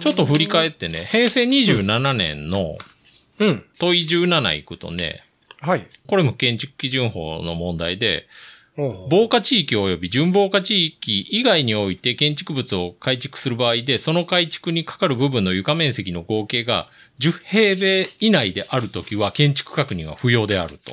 [0.00, 2.84] ちょっと振り返ってね、平成27年のあ。
[3.40, 3.64] うん。
[3.80, 5.24] 問い17行くとね、
[5.60, 5.86] はい。
[6.06, 8.28] これも建築基準法の問題で、
[8.76, 16.86] 防火地域及び準防火地域以外において建築物を改築する場合で、その改築にかかる部分の床面積の合計が
[17.18, 20.92] 10平米以内であるときは建築確認は不要であると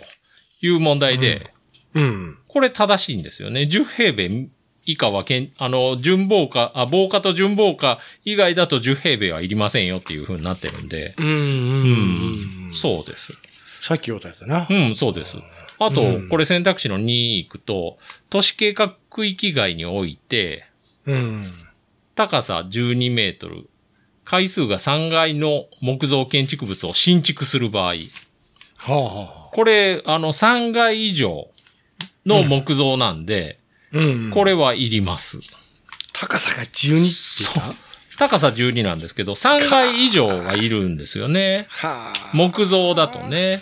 [0.62, 1.54] いう問題で、
[1.94, 2.38] うん。
[2.48, 3.62] これ正しいんですよね。
[3.62, 4.50] 10平米
[4.86, 11.28] 以下はけん、あの、準防火、あ、防火と準防火以外だと10平米はいりませんよっていう風になってるんで、うん。
[11.28, 11.30] う
[12.70, 12.72] ん。
[12.74, 13.34] そうです。
[13.82, 14.74] さっき言ったやつなう。
[14.74, 15.38] ん、そうです。
[15.80, 17.98] あと、うんこれ選択肢の2行くと、
[18.30, 20.66] 都市計画区域外において、
[21.06, 21.52] うん。
[22.16, 23.70] 高さ12メートル、
[24.26, 27.96] 回数が3階の木造建築物を新築する場合、
[28.78, 29.50] はあはあ。
[29.52, 31.50] これ、あの、3階以上
[32.26, 33.60] の木造なんで、
[33.92, 34.32] うん。
[34.32, 35.40] これはいります。
[36.14, 41.68] 高さが12って高さ12なんですけど、3階以上はいるんですよね。
[41.70, 42.30] はあ。
[42.34, 43.62] 木造だとね。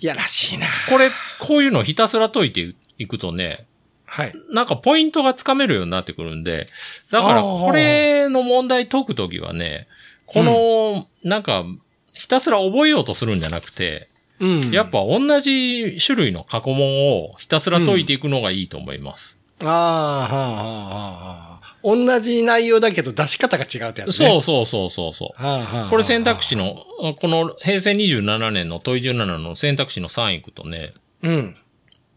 [0.00, 0.66] いやらしいな。
[0.88, 3.66] これ、こういうのをひたすら解いていくとね、
[4.12, 4.34] はい。
[4.50, 6.66] なんかポイントがつかめるようになってくるんで、
[7.10, 9.88] だからこれの問題解くときはね、
[10.26, 11.64] この、なんか、
[12.12, 19.38] ひたすら覚えようとするんじゃなくて、うんやっぱ同じ種類の過去問をひたすら解いていくのがいいと思います。
[19.62, 21.76] ああ、はあ、はあ、はあ。
[21.82, 24.12] 同じ内容だけど出し方が違うってやつね。
[24.28, 25.42] そうそうそうそうそう。
[25.42, 25.88] はあ、はあ。
[25.88, 26.84] これ選択肢の、
[27.18, 31.56] この平成27年の問い17の選択肢の3行くとね、うん。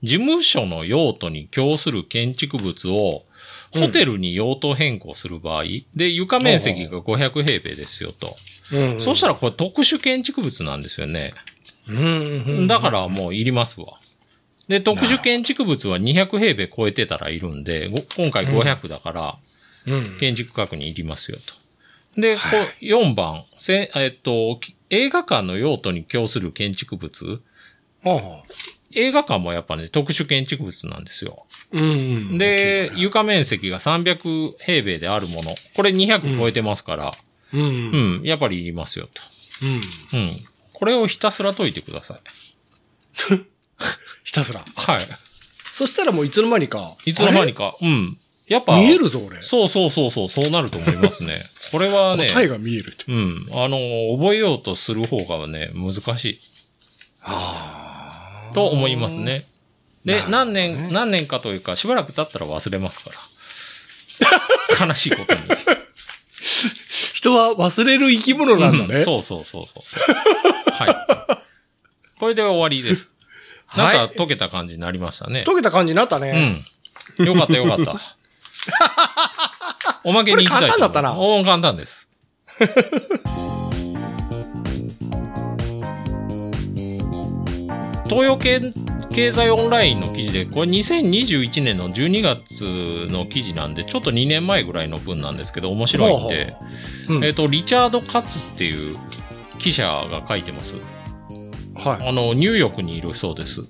[0.05, 3.23] 事務所の用途に供する建築物を、
[3.73, 5.63] ホテルに用途変更する場合、
[5.95, 8.37] で、床面積が500平米ですよと。
[8.71, 9.01] うん。
[9.01, 11.33] そしたらこれ特殊建築物なんですよね。
[11.89, 11.97] うん。
[11.97, 12.01] う
[12.61, 12.67] ん。
[12.67, 13.99] だからもういりますわ。
[14.67, 19.37] で、特殊建築物は200平米超えてたらいるんで、ご今回500だから、
[19.87, 20.17] うん。
[20.19, 22.21] 建築確認いりますよと。
[22.21, 22.41] で、こ
[22.81, 27.41] う4番、せえっと、き映画館の用途に供する建築物。
[28.95, 31.45] 映画館もやっぱね、特殊建築物なんですよ。
[31.71, 32.37] うん。
[32.37, 35.55] で、床面積が300平米であるもの。
[35.75, 37.13] これ200超えてますから、
[37.53, 37.61] うん。
[37.61, 38.21] ううん。
[38.21, 39.21] ん、やっぱりいりますよと。
[40.13, 40.19] うん。
[40.19, 40.31] うん。
[40.73, 42.19] これをひたすら解いてください。
[44.23, 44.63] ひたすら。
[44.75, 44.99] はい。
[45.71, 46.95] そしたらもういつの間にか。
[47.05, 47.75] いつの間にか。
[47.81, 48.17] うん。
[48.47, 48.77] やっぱ。
[48.77, 49.41] 見えるぞ、俺。
[49.43, 51.45] そうそうそうそう、そうなると思いますね。
[51.71, 53.05] これはね、答えが見えるって。
[53.07, 53.47] うん。
[53.51, 53.77] あの、
[54.17, 56.39] 覚えようとする方がね、難しい。
[58.55, 59.45] と思いますね。
[60.05, 63.11] で、何年、何年かというか、しばらく経ったら忘れますか
[64.79, 64.85] ら。
[64.87, 65.41] 悲しいことに。
[67.13, 68.95] 人は忘れる生き物なんだね。
[68.95, 70.15] うんそうそうそうそうそう。
[70.71, 71.39] はい。
[72.19, 73.09] これで終わりです。
[73.75, 75.43] なんかはい解けた感じになりましたね。
[75.45, 76.63] 溶けた感じになったね。
[77.19, 77.25] うん。
[77.25, 77.99] よかったよかった。
[80.03, 82.07] おまけに行きたい簡単だったなお簡単です。
[88.05, 88.61] 東洋経
[89.09, 96.55] 経済オンラインの記事で、これ2021年の12月の記事なんで、ちょっと2年前ぐらいの分なんですけど、面白いんで、
[97.07, 98.97] ほうんえっ、と、リチャード・カツっていう
[99.57, 100.75] 記者が書いてます。
[101.75, 102.07] はい。
[102.09, 103.61] あの、ニューヨークにいるそうです。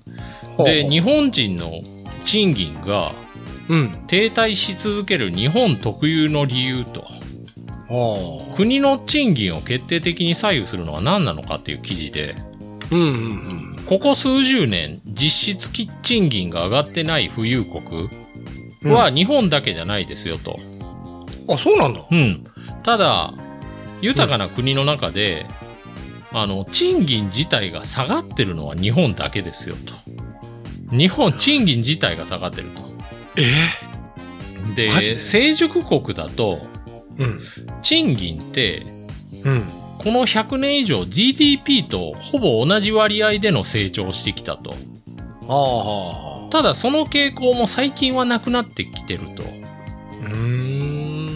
[0.58, 1.80] で、日本人の
[2.24, 3.12] 賃金が
[3.68, 3.90] うん。
[4.06, 7.04] 停滞し続ける日本特有の理由と、
[7.88, 12.94] は国の賃金を決定的に左右するのは何なのかっていう記事で、あ。
[12.94, 15.70] うんうんここ数十年実質
[16.02, 18.10] 賃金が上がってない富裕国
[18.82, 18.92] うん。
[18.92, 20.58] は日本だけじゃないですよと。
[21.48, 22.04] あ、そうなんだ。
[22.10, 22.44] うん。
[22.82, 23.32] ただ、
[24.00, 25.46] 豊かな国の中で、
[26.32, 29.94] あの、賃金自体が下がってるのは日本だけですよと。
[30.94, 32.82] 日本、賃金自体が下がってると。
[34.74, 35.18] で、マジで？
[35.18, 36.60] 成熟国だと、
[37.18, 37.40] うん。
[37.82, 38.84] 賃金って、
[39.44, 39.64] うん。
[40.06, 44.72] この100年以上 GDP とほぼ同じ割合での成長をしてきたと。
[46.52, 49.42] ただその傾向も最近はなくなってきてると。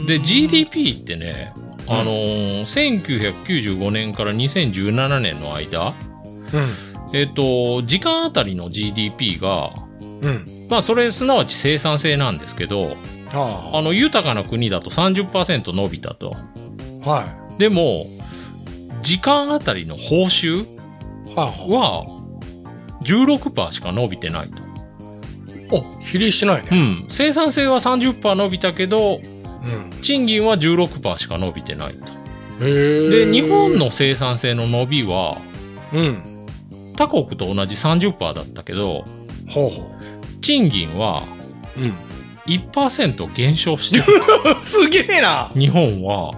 [0.06, 1.52] で、GDP ってね、
[1.88, 5.92] あのー1995年から2017年の間、
[6.52, 7.12] うん。
[7.12, 10.66] えっ、と、時間あたりの GDP が、うん。
[10.70, 12.96] まあそれすなわち生産性なんですけど、
[13.32, 16.36] はあの豊かな国だと30%伸びたと。
[17.04, 17.10] あ。
[17.10, 18.06] はでも、
[19.02, 20.68] 時間あたりの報酬い。
[21.34, 22.06] はは、
[23.02, 24.58] 16%しか伸びてないと。
[24.58, 24.70] あ。
[25.72, 26.80] お、比例してないうね。
[26.80, 27.06] ん。
[27.08, 29.90] 生産性は30%伸びたけど、うん。
[30.02, 32.06] 賃金は16%しか伸びてないと。
[32.64, 33.26] へえ。
[33.26, 33.78] で、日本。
[33.78, 35.38] の生産性の伸びは、
[35.92, 36.46] うん。
[36.96, 39.04] 他国と同じ30%だったけど、
[39.48, 39.94] ほうほ
[40.40, 41.22] 賃金は
[41.76, 41.80] う。
[41.80, 41.94] うん。
[42.46, 44.04] 1%減少してる。
[44.62, 46.32] すげえな日本は。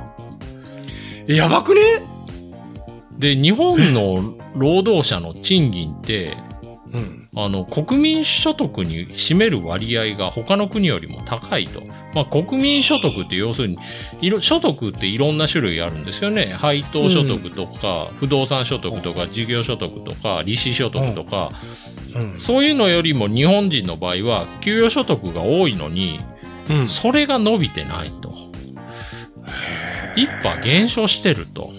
[1.27, 2.12] やばくね？
[3.22, 6.37] で、日本の労働者の賃金って、
[6.92, 7.28] うん。
[7.37, 11.82] あの、国民所得に占める割合が他の国よりも高いと。
[12.14, 13.78] まあ、国民所得って要するに、
[14.20, 16.46] いろ、所得っていろんな種類あるんですよね。
[16.46, 21.52] 配当所得とか、不動産所得とか、事業所得とか、利子所得とか、
[22.16, 22.40] うん。
[22.40, 26.18] そういうのよりも日本人の場合は、給与所得が多いのに、
[26.68, 26.88] うん。
[26.88, 28.35] それが伸びてないと。
[30.16, 31.70] 一波減少してると。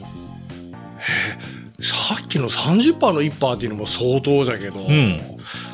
[1.82, 4.80] さっきの30%の1%っていうのも相当だけど。
[4.80, 5.20] うん。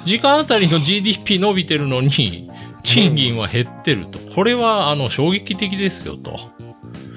[0.05, 2.49] 時間あたりの GDP 伸びてるのに、
[2.83, 4.19] 賃金は減ってると。
[4.33, 6.39] これは、あの、衝撃的ですよと。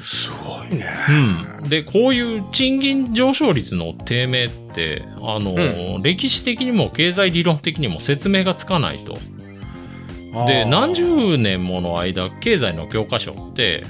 [0.05, 0.92] すごいね。
[1.09, 1.68] うん。
[1.68, 9.16] で、こういう賃金上昇率の低迷って、あの、う歴史的にも経済理論的にも説明がつかないと。
[10.46, 13.85] で、何十年もの間、経済の教科書って、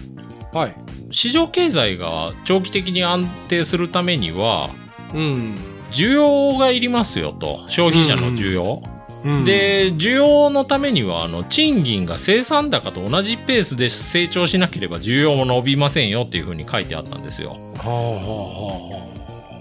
[0.52, 0.74] はい。
[1.12, 4.70] 市場経済が長期的に安定するためには、
[5.14, 5.56] うん。
[5.92, 7.64] 需要がいりますよと。
[7.68, 8.82] 消費者の需要。
[9.24, 17.50] うん、で、需要のためには、あの、賃金が生産高と同じペースで成長しなければ需要も伸びませんよっていうふうに書いてあったんですよ。
[17.50, 17.96] はあは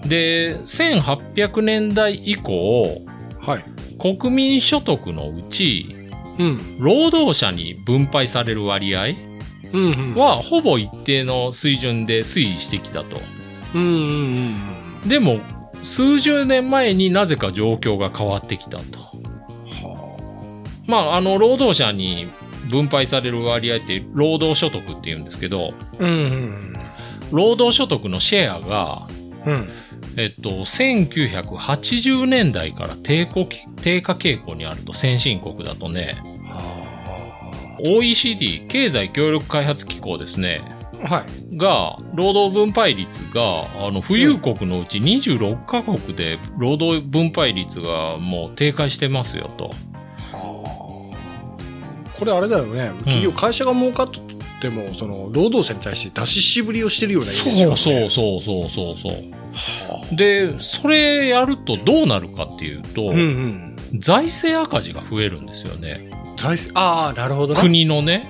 [0.00, 3.04] はで、1800年代以降、
[3.46, 3.64] あはい。
[4.00, 5.86] 国民所得のうち、
[6.38, 6.78] うん。
[6.80, 9.31] 労働者に分配される割合うん、うん。
[10.14, 13.20] は、ほぼ一定の水準で推移してきたと。
[13.74, 13.90] うん、うん、
[15.02, 15.08] うん。
[15.08, 15.40] でも、
[15.82, 18.98] 数十年前になぜか状況が変わってきたと。
[18.98, 20.18] は
[20.86, 22.26] まあ、あの、労働者に
[22.70, 25.86] 分配される割合って、労働所得って言うんですけど、あ。
[25.98, 26.76] うん、うん。
[27.32, 29.06] 労働所得のシェアが、
[29.46, 29.68] うん。
[30.16, 33.44] えっと、1980年代から低下
[33.82, 36.31] 低下傾向にあると、先進国だとね、は
[37.86, 40.62] OECD、経済協力開発機構ですね、
[41.04, 41.08] あ。
[41.08, 41.56] はい。
[41.56, 49.72] が、労働分配率が、あの、富裕国のうち26カ国で、労働分配率がもう低下してますよと。
[52.18, 52.92] これあれだよね。
[53.00, 54.08] 企業、会社が儲かっ
[54.60, 58.08] ても、その、労働者に対して出ししぶりをしてるようなイメージが、そうね。
[58.08, 60.16] そうそうそうそうそう。
[60.16, 63.98] で、それやるとどうなるかっていうと、うんうん。
[63.98, 66.21] 財政赤字が増えるんですよね。
[66.36, 67.60] 財政、ああ、なるほどな。
[67.60, 68.26] 国のね。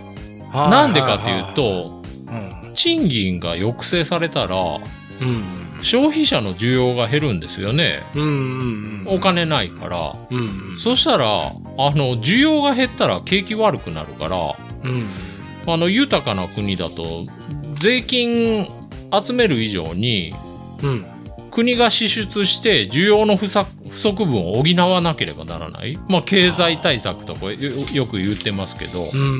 [0.53, 2.75] はいなんでかっていう、と、うん。
[2.75, 4.81] 賃金が抑制されたら、う
[5.25, 5.83] ん。
[5.83, 8.03] 消費者の需要が減るんですよね。
[9.07, 10.13] お金ないから。
[10.31, 10.79] うんうん。
[10.79, 15.09] そしたら、あの、需要が減ったら景気悪くなるから、うん。
[15.67, 17.27] あの、豊かな国だと、
[17.81, 18.69] 税金
[19.25, 20.35] 集める以上に、
[20.83, 21.07] うん。
[21.51, 25.99] 国が支出して需要の不足不足分を補わなければならない。
[26.09, 27.55] まあ、経済対策とかよ
[27.93, 29.33] よく言ってますけど、うんうんう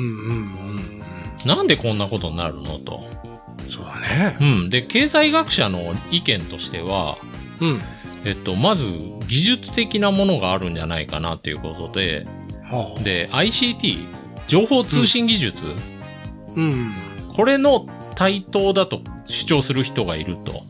[0.75, 1.01] ん。
[1.45, 3.03] なんでこんなことになるのと。
[3.69, 4.37] そうだね。
[4.39, 4.69] うん。
[4.69, 5.79] で、経済学者の
[6.11, 7.17] 意見としては、
[7.59, 7.81] うん。
[8.25, 8.85] えっと、まず、
[9.27, 12.25] 技術的なものがあるんじゃないかなということで、
[12.63, 14.05] はあ、で、ICT、
[14.47, 15.63] 情報通信技術、
[16.55, 16.93] うん。
[17.35, 20.63] これの対等だと主張する人がいると。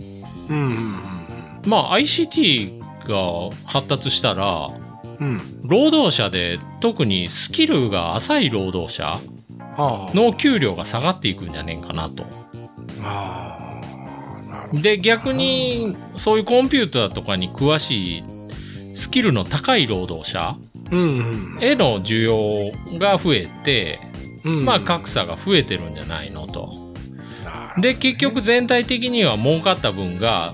[0.50, 0.96] うんうん
[1.65, 3.18] まあ、ICT が
[3.66, 4.70] 発達したら、
[5.20, 5.28] うん。
[5.28, 5.42] うん。
[5.63, 9.20] 労働者で特にスキルが浅い労働者
[9.78, 10.16] はあ。
[10.16, 12.26] の給料が下がっていくんじゃねえかなと。
[13.02, 14.78] ああ。
[14.82, 18.24] で、逆に、そういうコンピューターとかに詳しい、
[18.96, 20.56] スキルの高い労働者
[20.92, 21.63] うんうん。
[21.63, 24.00] への需要が増えて、
[24.44, 26.94] うんまあ格差が増えてるんじゃないのと。
[27.78, 30.54] で、結局全体的には儲かった分が、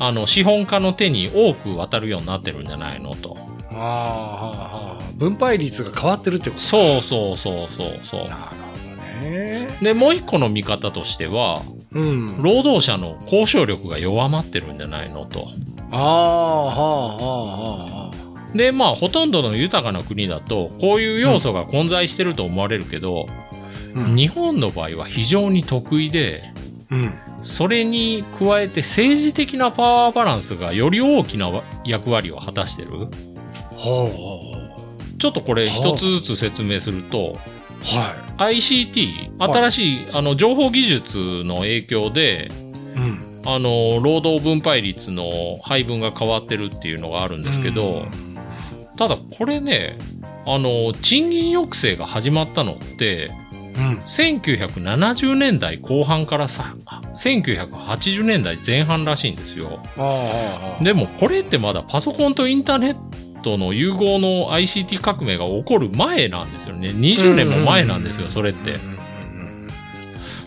[0.00, 3.36] あの、資本家の手に多く渡るようになってるんじゃないのと。
[3.70, 5.12] ああ。
[5.14, 8.28] 分配率が変わってるってことそうそうそうそうそう。
[8.28, 9.68] なるほどね。
[9.82, 11.60] で、もう一個の見方としては、
[11.92, 12.42] うん。
[12.42, 15.48] 労働者の交渉力が弱まってるんじゃないのと。
[15.92, 18.10] ああ、はあ、はあ、は
[18.54, 18.56] あ。
[18.56, 23.26] で、まあ、ほとんどの豊かな国だと、こういう要素が混在してると思われるけど、
[23.94, 24.16] うん。
[24.16, 26.42] 日本の場合は非常に得意で、
[26.90, 27.14] うん。
[27.42, 31.50] それに加えて政治的なパワーバランスがより大きな
[31.84, 33.08] 役割を果たしてる？
[33.72, 34.60] は
[35.18, 37.38] ちょっとこれ一つずつ説明すると、
[37.96, 42.48] あ、は ICT、はい新しい、あの、情報技術の影響で、
[42.96, 42.98] い。
[42.98, 43.42] うん。
[43.44, 48.06] あの、労働分配率の配分が変わってるっていうのがあるんですけど、
[48.96, 49.98] ただこれね、
[50.46, 53.30] あの、賃金抑制が始まったのって、
[53.80, 53.96] うん。
[54.06, 56.74] 1970年代後半からさ、
[57.16, 59.80] 1980年代前半らしいんですよ。
[60.82, 66.88] でもこれってまだパソコンとインターネットの融合の ICT 革命が起こる前なんですよね。
[66.88, 68.76] 20年も前なんですよ、それって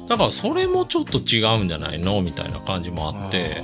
[0.07, 2.21] だからそれもちょっと違うんじゃないの？
[2.21, 3.63] みたいな感じもあって。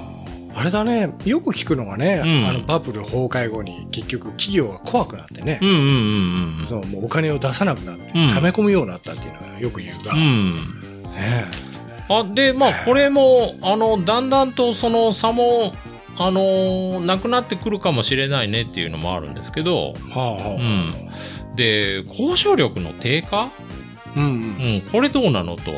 [0.59, 2.49] ああれだね、よく聞くのがね、うん。
[2.49, 5.57] あのバブル崩壊後に結局企業が怖くなってね。
[5.61, 5.75] うん、うん
[6.59, 8.29] うんそうもうお金を出さなくなって、うん。
[8.29, 10.19] 溜め込むようになったっていうのはよく言うが、うん。
[10.21, 10.55] うん。
[11.13, 11.45] ね
[12.09, 15.73] あ、で、まあ、これも、あの、だんだんとその差も、
[16.17, 20.47] あの、なくなってくるかもしれないねっていうのもあるんですけど、はあはあ
[21.49, 21.55] うん。
[21.55, 23.49] で、交渉力の低下？
[24.17, 25.71] うんうん、これどうなのと、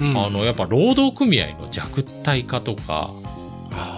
[0.00, 0.18] うん。
[0.18, 3.24] あの、やっぱ労働組合の弱体化とか、あ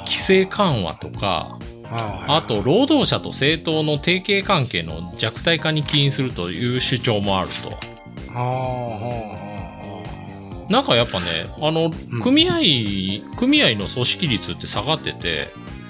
[0.06, 1.58] 規制緩和とか、
[1.90, 7.78] ああと、労働者と政党の提携関係の弱体化に起因するという主張もあると。
[10.68, 11.26] なんかやっぱね、
[11.60, 15.48] あのうん、組合、組合の組織率って下がってて、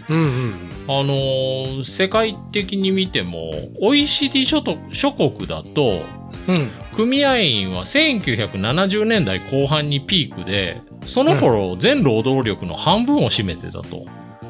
[0.08, 6.03] うんうんあのー世界的に見ても、OECD 諸と諸国だと、
[6.49, 14.07] うん組合員は1970年代後半にピークで、その頃全労働力の半分を占めてたと。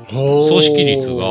[0.09, 1.24] 組組織率が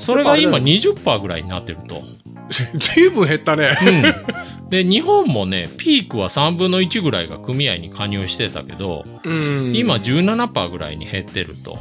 [0.00, 2.02] それが今やっぱあれ20%ぐらいになってると。
[2.50, 3.70] ずいぶん減ったね。
[3.80, 4.70] うん。
[4.70, 11.78] で、日本もね、ピークは3分の1ぐらいが組合に加入してたけど、うん今17%ぐらいに減ってると。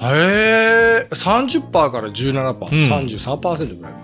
[0.00, 3.98] へえ、30%から17%、ん33%ぐらいか。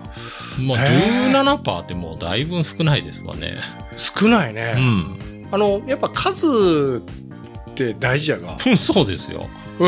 [0.61, 3.57] まあ、へー17%ってもうだいぶ少ないですわね。
[3.97, 4.73] 少ないね。
[4.77, 5.47] うん。
[5.51, 7.03] あの、やっぱ数
[7.71, 8.57] って大事やが。
[8.77, 9.47] そうですよ。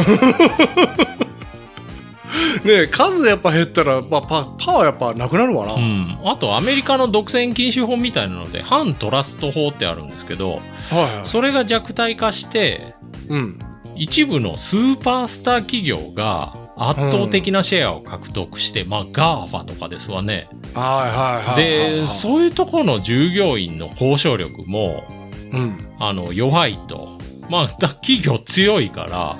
[2.63, 5.73] ねえ数やっぱ減ったら、まあ、パパワーやっぱなくなるわな。
[5.73, 6.19] うん。
[6.25, 11.25] あと、アメリカの独占禁止法みたいなので、反トラスト法ってあるんですけど、はいはい。
[11.25, 12.95] それが弱体化して、
[13.29, 13.59] うん。
[13.97, 20.47] 一部のスーパースター企業が圧倒的なシェアを獲得して、まあ、 GAFA とかですわね。
[20.73, 22.01] はいはいはいはい。
[22.01, 25.03] で、そういうところの従業員の交渉力も、
[25.51, 25.95] うん。
[25.99, 27.17] あの、弱いと。
[27.49, 29.35] まあ、だ企業強いから、は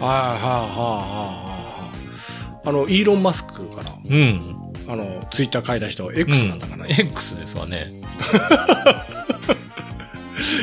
[0.00, 1.60] いはいはいはい
[2.58, 2.68] はい。
[2.68, 3.90] あの、イーロン・マスクかな。
[4.04, 4.72] うん。
[4.88, 6.84] あの、ツイッター買った人、X なんだかな。
[6.84, 7.86] うんい X ですわね。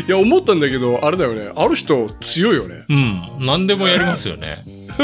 [0.08, 1.52] や、思ったんだけど、あれだよね。
[1.56, 2.86] ある人強いよね。
[2.90, 3.24] うん。
[3.40, 4.64] 何でもやりますよね。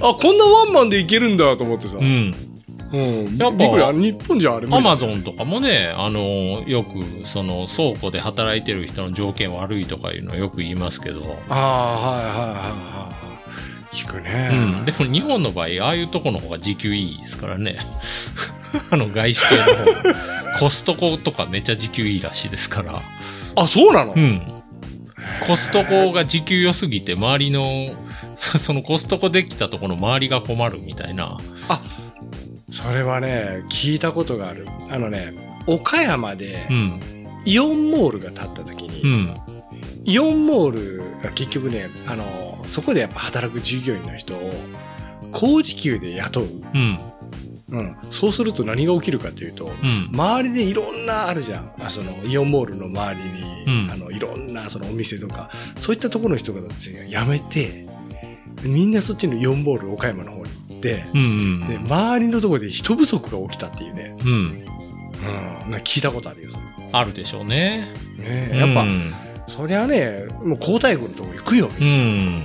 [0.00, 1.96] あ、こんなワンマンでいけるんだと思ってさ。
[1.98, 2.34] うん。
[2.92, 3.36] うん。
[3.36, 13.25] やっぱ日本じゃあれアマゾンとかもね、あの、よく、その、倉庫で働いてる人の条件悪いとかいうのはよく言いますけど、ああ、はいはいはいはい。
[13.96, 14.50] 聞くね。
[14.52, 14.84] うん。
[14.84, 17.78] でも日本の場合、ああいうとこの方が時給いいですからね。
[18.90, 20.58] あの、外資系の方。
[20.60, 23.00] コストコとかめっちゃ時給いいらしいですから。
[23.56, 24.42] あ、そうなの、うん。
[25.46, 27.90] コストコが時給良すぎて、周りの、
[28.58, 31.38] そのコストコできたところの周りが困るみたいな。
[32.70, 34.66] それはね、聞いたことがある。
[34.90, 35.34] あのね、
[35.66, 37.00] 岡山でうん。
[37.44, 39.55] イオンモールが建った時に、うん。
[40.06, 42.24] イオンモールが結局ね、あの、
[42.66, 44.52] そこでやっぱ働く従業員の人を、
[45.32, 46.44] 高時給で雇う。
[46.44, 46.98] うん。
[47.70, 47.96] うん。
[48.10, 50.08] そうすると何が起きるかというと、うん。
[50.12, 51.72] 周りでいろんなあるじゃん。
[51.80, 57.86] あその、イオンモールの周りに、うんあの、いろんなそのお店とか、そういったところの人が辞めて、
[58.62, 61.66] みんなそっちのイオンモール岡山の方に行って、うん。
[61.68, 64.16] で、周りのところで人不足が起きたっていうね。
[64.24, 64.28] うん。
[65.66, 65.74] うん。
[65.78, 66.62] 聞いたことあるよ、それ。
[66.92, 67.92] あるでしょうね。
[68.16, 69.12] ねえやっぱ、うん
[69.46, 71.70] そりゃね、もう交代軍のとこ行くよ。
[71.80, 72.42] うん。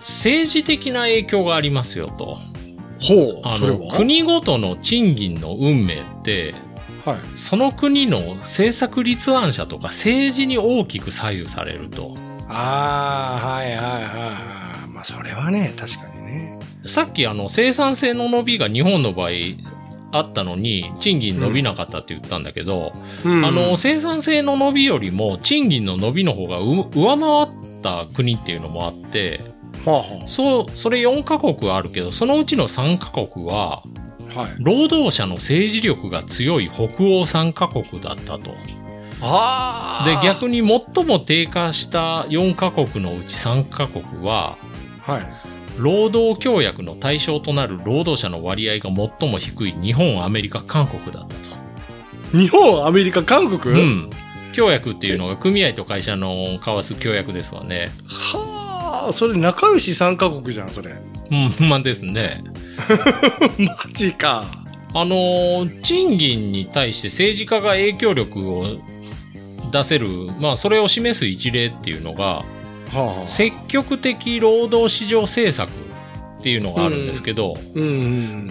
[0.00, 2.38] 政治的な影響がありますよと。
[3.00, 3.40] ほう。
[3.44, 3.96] あの、それは？
[3.96, 6.54] 国ごとの賃金の運命って、
[7.04, 7.18] はい。
[7.36, 12.16] その国の政策立案者とか政治に大きく左右されると。
[12.48, 14.88] ああ、はいはいはいはい。
[14.88, 16.60] まあ、それはね、確かにね。
[16.84, 19.30] さっきあの生産性の伸びが日本の場合
[20.12, 22.92] あったのに賃金伸びなかったって言ったんだけど、
[23.24, 29.40] うんあの生産性の伸びよりも賃金の伸びの方がう上回った国っていうのもあって、
[29.84, 33.82] はあはそう、それ4カ国あるけど、そのうちの3カ国は、
[34.34, 34.50] あ、はい。
[34.60, 36.88] 労働者の政治力が強い北欧
[37.26, 38.54] 3カ国だったと。
[39.20, 44.56] あで、逆に最も低下した4カ国のうち3カ国は、
[45.00, 45.41] はい。
[45.78, 52.38] 労働協約の対象となる労働者の割合が最も低い日本、アメリカ、韓国だったと。
[52.38, 53.74] 日本、アメリカ、韓国？
[53.74, 54.10] うん。
[54.52, 57.90] 協約っていうのが組合と会社の交わす協約ですわね。
[58.06, 60.92] はあ、それ仲良し3カ国じゃん、それ。
[61.30, 62.44] うん、まあですね。
[63.58, 64.44] マジか。
[64.94, 68.76] あのー賃金に対して政治家が影響力を
[69.70, 70.06] 出せる、
[70.38, 72.44] まあそれを示す一例っていうのが、
[72.92, 77.88] はあ、積極的労働市場政策っていうのがあるんですけど、うんう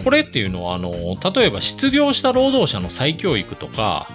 [0.02, 4.08] これっていうのは、あの、例えば失業した労働者の再教育とか、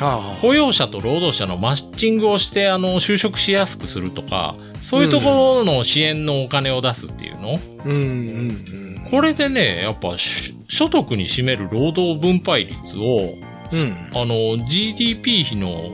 [0.00, 13.34] あ雇用者と労働者のマッチングをして、あの、就職しやすくするとか、そういうところの支援のお金を出すっていうの、うんうんこれでね、やっぱし所得に占める労働分配率を、
[13.72, 13.80] うん。
[13.80, 14.10] うん。
[14.14, 15.92] あの、GDP 比の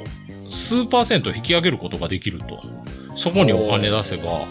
[0.50, 2.60] 数パーセント引き上げることができると。
[3.16, 4.46] そこにお金出せば。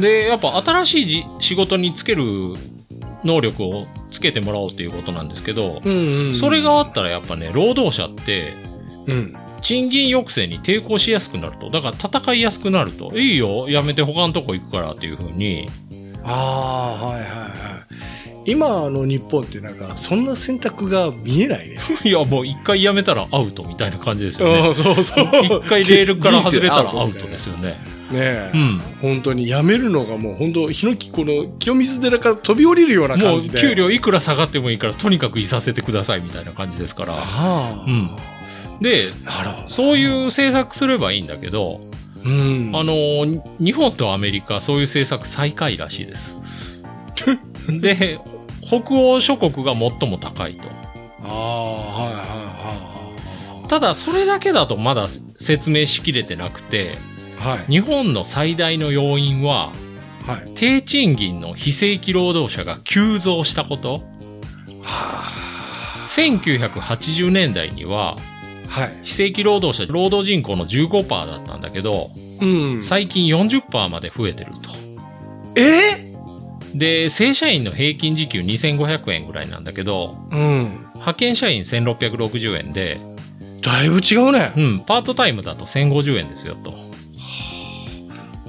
[0.00, 2.22] で、やっぱ新しいじ仕事につける
[3.24, 6.34] 能力をつけてもらおうっていうことなんですけど、うんうん。
[6.34, 8.52] それがあったらやっぱね、労働者って、
[9.06, 9.34] うん。
[9.60, 11.68] 賃金抑制に抵抗しやすくなると。
[11.68, 13.18] だから戦いやすくなると。
[13.18, 15.68] いいよ、やめて他のとこ行くからっていうふうに。
[16.22, 18.27] ああ、はいはいはい。
[18.48, 21.78] 今の日本ってなんか、そんな選択が見えないね。
[22.02, 24.72] いや、もう一回やめたらアウトみたいな感じですよね。
[24.74, 25.26] そうそう。
[25.44, 27.76] 一回レールから外れたらアウトですよね。
[28.10, 28.50] ねえ。
[28.54, 28.80] うん。
[29.02, 33.60] 本当に、やめるのがもう本当、ヒノキ、この、清水寺から飛び降りるような感じで。
[33.60, 37.12] 給料いくら下がってもいいから、とにかくいさせてくださいみたいな感じですから。
[37.16, 37.84] ああ。
[37.86, 38.10] うん。
[38.80, 39.08] で。
[39.66, 41.82] そういう政策すればいいんだけど、
[42.24, 42.70] うん。
[42.74, 46.38] あの、に日本とアメリカ、そういう政策最下位らしいです。
[47.68, 48.18] で、
[48.68, 50.64] 北欧諸国が最も高いと。
[51.22, 52.22] ああ、はいはい
[53.62, 57.58] はただ、それだけだとまだ説明しきれてなくて、いはい。
[57.58, 57.66] はい。
[57.70, 59.72] 日本の最大の要因は、
[60.26, 60.52] はい。
[60.54, 64.02] 低賃金の非正規労働者が急増したこと。
[66.08, 68.16] 1980年代には、
[68.68, 69.00] はい。
[69.02, 72.10] 非正規労働者、労働人口の15%だったんだけど、
[72.40, 72.82] うん。
[72.82, 74.70] 最近40%まで増えてると。
[75.56, 76.07] え？
[76.74, 80.88] で、正社員の平均時給2500円ぐらいなんだけど、うん。
[80.94, 83.00] 派遣社員1660円で、
[83.62, 84.52] だいぶ違うね。
[84.56, 86.70] うん、パートタイムだと1050円ですよと。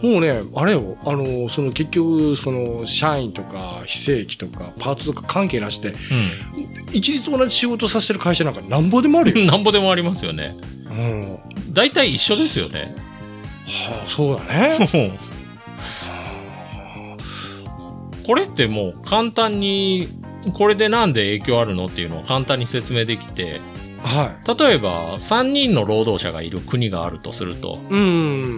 [0.01, 5.93] もうね、あれよ、あの、その結局、その、社員とか、非正規とか、パートとか関係なしで、
[6.93, 9.45] 一律同じ仕事させてる会社なんかなんぼでもあるうん。
[9.45, 9.45] よ。
[9.51, 10.55] なんぼでもありますよね。
[10.89, 11.21] うん。
[11.33, 11.37] は
[11.73, 12.95] 大体一緒ですよね。
[13.91, 15.19] あ、そうだね。
[18.29, 20.07] これってもう簡単に、
[20.53, 23.59] これでなんで影響あるのっていうのを簡単に説明できて、
[24.03, 27.93] は例えば3人の労働者がいる国があるとすると、い。
[27.95, 27.97] う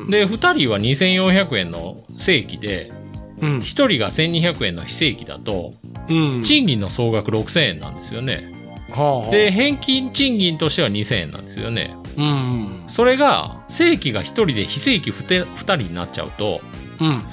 [0.08, 0.10] ん。
[0.10, 2.92] で、2人は2400円の正規で、
[3.40, 3.62] うん1。
[3.62, 5.74] 人が1200円の非正規だと、
[6.10, 6.44] うん。
[6.44, 8.52] 賃金の総額6000円なんですよね。
[8.90, 11.96] はあはあ、で、平均賃金としては2000円なんですよね。
[12.18, 12.84] うん。
[12.88, 16.60] それが、正規が1人で非正規 2, 人になっちゃうと、
[17.00, 17.24] うん。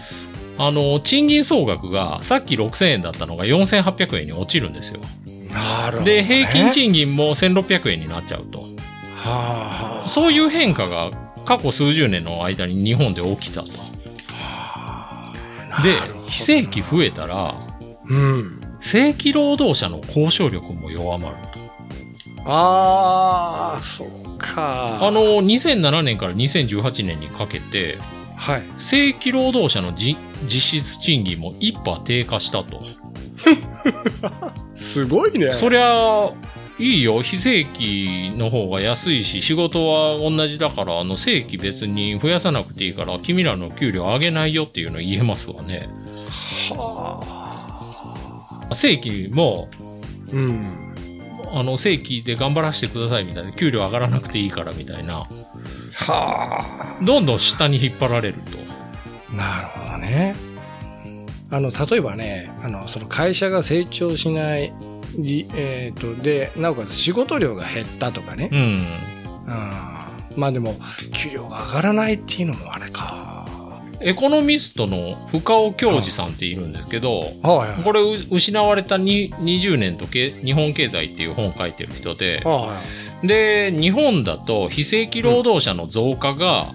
[0.58, 5.00] あの、賃金総額がさっき6000円だったのが4800円に落ちるんですよ。
[5.52, 6.22] なるほど、ね。
[6.22, 8.60] で、平均賃金も1600円になっちゃうと。
[8.60, 8.66] は
[9.24, 10.08] あはあ。
[10.08, 11.10] そういう変化が
[11.46, 13.68] 過去数十年の間に日本で起きたと。
[15.82, 17.54] でなるほど、非正規増えたら、
[18.08, 18.60] うん。
[18.80, 21.58] 正規労働者の交渉力も弱まると。
[22.44, 24.98] ああ、そうか。
[25.00, 27.98] あ、の、2007年から2018年にかけて、
[28.38, 28.62] はい。
[28.78, 30.16] 正規労働者のじ
[30.46, 32.80] 実質賃金も1%低下したと。
[34.76, 35.52] すごいね。
[35.52, 36.30] そりゃ、
[36.78, 37.22] いいよ。
[37.22, 45.88] 非正規の方が安いし、仕事は同じだから、あの、正規別に増やさなくていいから、君らの給料上げないよっていうの言えますわね。
[48.74, 49.68] 正規も、
[50.32, 50.94] うん。
[51.52, 55.26] あの、正規で頑張らせてくださいみたいな、給料上がらなくていいからみたいな、
[56.04, 58.58] はどんどん下に引っ張られると。
[59.32, 59.36] あ。
[59.36, 60.34] なるほどね。
[61.50, 64.72] あの、例えばね、あの、その会社が成長しない、
[65.16, 68.50] りえっ、と、で、なおかつ仕事量が減ったとかね。
[68.52, 68.58] うん。
[68.58, 68.80] うん。
[70.36, 70.74] まあでも、
[71.14, 73.38] 給料が上がらないっていうのもあれか。
[74.00, 77.82] エコノミストの深尾教授さんっているんですけど、はいはい。
[77.82, 83.07] これう失われたに20年とけ日本経済っていう本を書いてる人で、はい。
[83.22, 86.66] で、日本だと非正規労働者の増加が、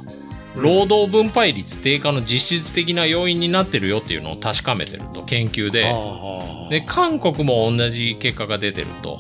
[0.56, 5.86] 労働分配率低下の実質的な要因になってるよっていうのを確かめてると、研究で。
[5.86, 9.20] はで、韓国も同じ結果が出てると。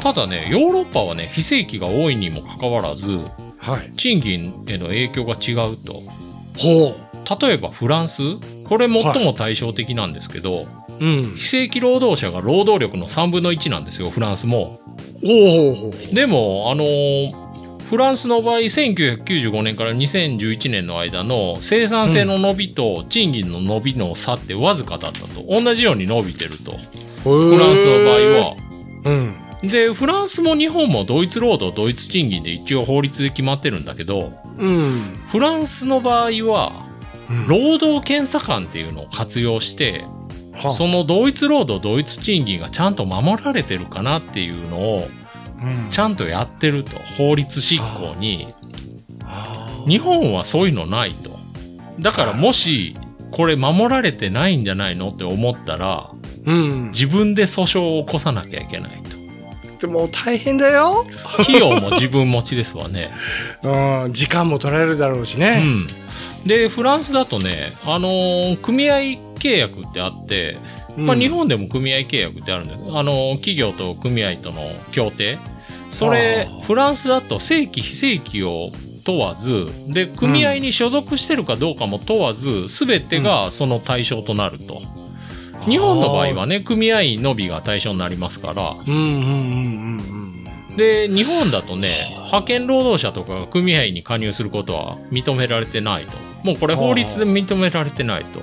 [0.00, 3.20] ただね、ヨーロッパはね、非正規が多いにもかかわらず、
[3.60, 3.72] あ。
[3.72, 3.92] はい。
[3.96, 6.02] 賃金への影響が違うと。
[6.58, 6.96] ほ
[7.40, 8.22] 例えばフランス
[8.64, 10.66] これ最も対照的なんですけど、う。
[11.00, 11.34] うん。
[11.36, 14.64] 非正規労働者が労働力の3分の1なんですよ、フランスも。
[14.64, 14.70] ほ
[15.22, 16.14] うほうほう。
[16.14, 17.46] でも、あのー
[17.86, 25.44] フランスの場合、1995年から2011年の間の生産性の伸びと賃金の伸びの差ってわずかだったと。
[25.48, 26.72] 同じように伸びてると。
[27.22, 28.56] フフランスの場合は。
[29.04, 29.70] うん。
[29.70, 35.20] で、フランスも日本もドイツ労働、ドイツ賃金で一応法律で決まってるんだけど、うん。
[35.28, 36.86] フランスの場合は、うん
[37.48, 40.04] 労働検査官っていうのを活用して、
[40.56, 45.08] はその同一労働、同一賃金がちゃんと守られてるかなっていうのを
[45.62, 46.90] うんちゃんとやってると。
[47.16, 48.48] 法律執行に。
[49.24, 51.30] あ日本はそういうのないと。
[51.98, 52.96] だからもし、
[53.30, 56.52] これ守られてないんじゃないのって思ったら、ーう
[56.86, 56.90] ん。
[56.90, 59.16] 自分で訴訟を起こさなきゃいけないと。
[59.80, 61.04] でも大変だよ。
[61.38, 63.10] 費用も自分持ちですわね。
[63.62, 64.12] うん。
[64.12, 65.60] 時間も取られるだろうしうね。
[65.60, 65.86] ん。
[66.46, 68.96] で、フランスだとね、あのー組合
[69.38, 70.58] 契約ってあって、
[70.96, 72.80] まあ、日本でも組合契約ってあるんです。
[72.96, 75.38] あの、企業と組合との協定。
[75.92, 78.70] それフランスだと正規非正規を
[79.04, 84.82] 問わず、で、組合に所属してるかどうかも問わず、すべてがその対象となると。
[85.66, 89.68] 日本の場合はね、組合員のみが対象になりますから、うんうんうんう
[90.02, 90.76] んうん。
[90.76, 91.90] で、日本だとね、
[92.26, 96.35] 派遣労働者とかが組合に加入することは認められてないと。
[96.46, 98.40] もうこれ法律で認められてないと。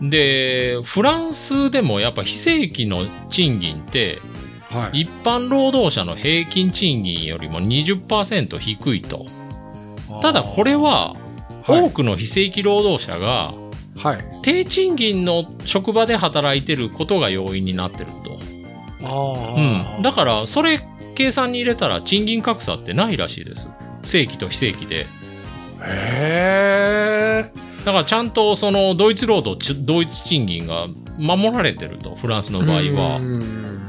[0.00, 4.20] で、フランスでもやっぱ非正規の賃金って、
[4.72, 4.78] うん。
[4.78, 5.02] はい。
[5.02, 9.26] 一般労働者の平均賃金よりも20%低いと。
[10.22, 11.22] ただこれは、はい
[11.64, 13.54] 多くの非正規労働者が、
[13.96, 14.24] はい。
[14.42, 18.40] 低賃金の職場で働いてることが要因になってると。
[19.56, 20.02] うん。
[20.02, 20.80] だから、それ
[21.14, 23.68] 計算に入れたら賃金格差ってないらしいです。
[24.02, 25.06] 正規と非正規で。
[25.86, 27.52] へえ。
[27.84, 30.86] だからちゃんとそのドイツ労働、ち同一賃金が
[31.18, 33.16] 守られてると、フランスの場合は。
[33.16, 33.82] うん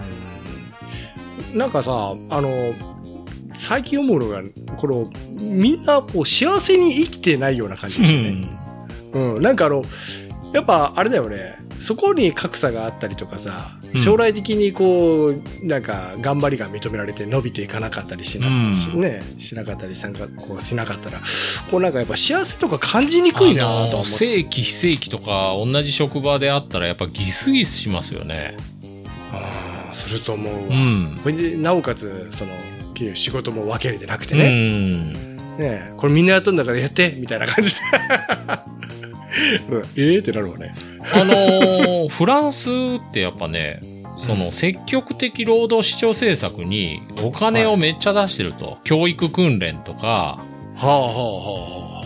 [1.53, 1.91] なんかさ、
[2.31, 2.73] あの、
[3.53, 4.41] 最近思うのが、
[4.75, 8.47] この、みんなこう幸せに生きてないような感じでしたね。
[9.13, 9.41] うん。
[9.41, 9.85] なんかあの、
[10.51, 11.59] やっぱあれだよね。
[11.79, 21.19] そこに格差があったりとかさ、うん将来的にこう、なんか頑張りが認められて伸びていかなかったりしな、ね、しなかったり参加、こうしなかったら、
[21.69, 24.11] こうなんかやっぱ幸せとか感じにくいなと思って。
[24.11, 28.57] 正規、非正規とか同じ職場であったらやっぱギスギスしますよね。
[29.31, 30.61] ああ、すると思うわ。
[30.69, 31.19] うん。
[31.23, 32.51] これで、なおかつ、その、
[33.15, 34.53] 仕事も分けれてなくてうね。
[34.53, 35.13] ん。
[35.57, 37.81] ねこれみんなやっとんだからやってみたいな感じで。
[39.69, 40.75] うんええってなるわね。
[41.13, 43.79] あのーフランスってやっぱね、
[44.17, 48.77] その積極的労働市場政策にお金をめっちゃ出してると。
[48.83, 50.39] 教育訓練とか、は
[50.75, 50.99] あはあ
[51.99, 52.03] は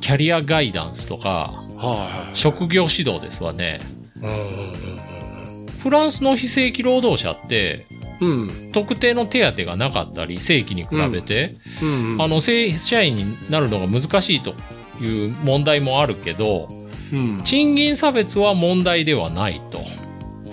[0.00, 1.92] キャリアガイダンスとか、あは
[2.26, 2.28] あ。
[2.28, 3.80] は職業指導ですわね。
[4.20, 5.80] いはい。
[5.80, 7.86] フランスの非正規労働者って、
[8.20, 8.72] うんうんうん。
[8.72, 12.14] 特定の手当がなかったり、正規に比べて、うん。
[12.14, 12.22] うん。
[12.22, 14.54] あの、正社員になるのが難しいと
[15.00, 16.68] いう問題もあるけど、
[17.12, 17.42] うん。
[17.44, 19.80] 賃金差別は問題ではないと。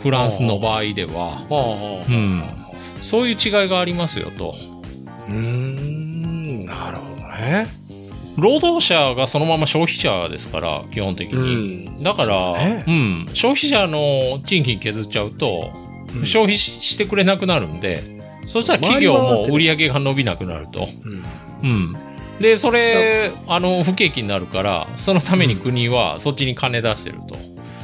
[0.01, 1.45] フランスの場合では。
[2.09, 2.43] うん。
[3.01, 4.55] そういう違いがありますよと。
[5.27, 6.65] うーん。
[6.65, 7.67] なるほどね。
[8.37, 11.89] 労働者がそのまま消費者ですから、基本的に。
[11.89, 13.25] んだから、ねうん。
[13.33, 15.89] 消費者の賃金削っちゃうと、うん
[16.25, 18.01] 消費ししてくれなくなるんで、
[18.47, 20.87] そしたら企業も売り上げが伸びなくなると。
[21.61, 21.69] うん。
[21.69, 21.97] うん。
[22.39, 27.35] で、それ、あの、不景気になるから、そのために国はそっちに金出してると。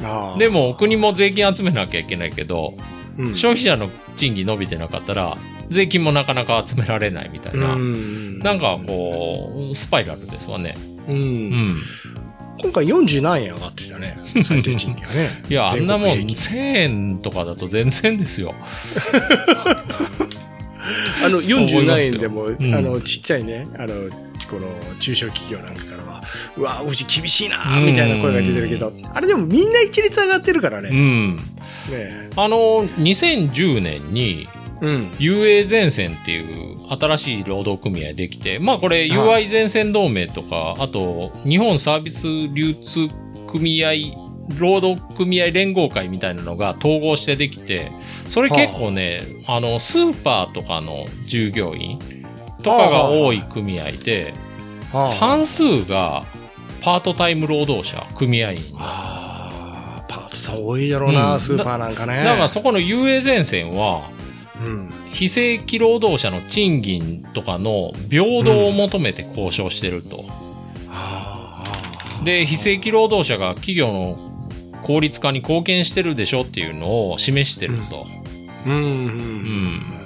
[0.04, 2.74] ああでも、国も税金集めなきゃいけないけど、
[3.18, 3.88] うん消費者の
[4.18, 5.38] 賃金伸びてなかったら、
[5.70, 7.74] 税金もなかなか集められないみたいな。
[7.74, 10.76] うんなんか、こう、スパイラルですわね。
[11.08, 11.12] う。
[11.12, 11.76] うんん。
[12.62, 14.16] 今回40何円上がってたね。
[14.44, 15.42] 最低賃金がね。
[15.48, 18.54] いや、あんなもん全国平均1000円とかだと全然ですよ。
[21.24, 23.94] あの、そう思いますよ40何円でも、んあの、ちっちゃいね、あの、
[24.48, 24.68] この、
[24.98, 26.22] 中小企業なんかからは、
[26.56, 30.90] うわ、うち厳しいなうんみたいな声が出てるけど、あれでもみんな一律上がってるからね。
[30.90, 31.38] うねん。
[32.36, 34.48] あの、2010年に、
[34.80, 35.08] うん。
[35.18, 43.08] UA 前線っていう新しい労働組合できて、まあこれは UI 前線同盟とか、あと日本サービス流通
[43.50, 43.92] 組合、
[44.58, 47.90] 労働組合連合会みたいなのが統合してできて、
[48.28, 51.98] それ結構ね、あの、スーパーとかの従業員
[52.66, 54.34] とかが多い組合で、
[54.92, 56.24] はあ、半数が
[56.82, 58.74] パートタイム労働者、組合員。
[58.76, 62.24] あーパートさん多いだろうな、うんスーパーなんかね。
[62.24, 64.10] だからそこの UA 前線は、
[64.60, 64.92] うん。
[65.12, 70.24] 非正規労働者の賃金とかの平等を求めて交渉してると。
[70.90, 71.64] あ
[72.24, 74.18] で、非正規労働者が企業の
[74.82, 78.06] 効率化に貢献してるでしょっていうのを示してると。
[78.64, 80.05] ーうん、うん。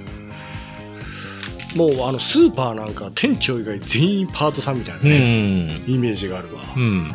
[1.74, 1.78] うん。
[1.78, 5.84] もう、あの、スーパーなんか店長以外全員パートさんみたいなうね、ん。
[5.86, 6.62] イメージがあるわ。
[6.76, 7.14] うん。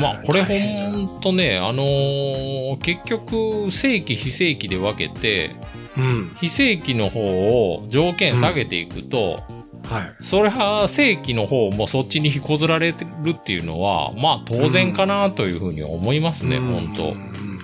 [0.00, 5.50] まあ、これほんとね、あのー結局、正規、非正規で分けて、
[5.96, 6.36] うん。
[6.40, 9.42] 非正規の方を条件下げていくと、
[9.90, 10.24] はい。
[10.24, 17.55] それは正規の方もそっちに引こずられてるっていうのは、まあ当然かなというふうに思いますね、うん本当うんうん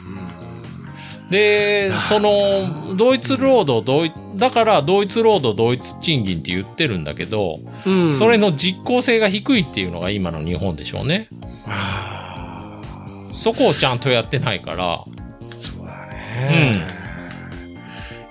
[1.33, 11.29] で、その、同一労働、同一、だから同一労働、同一賃金って言ってるんだけど、うんそれの実効性が低いっていうのが今の日本でしょうね。
[11.67, 12.83] あ
[13.33, 16.85] そこをちゃんとやってないから、ーそうだね。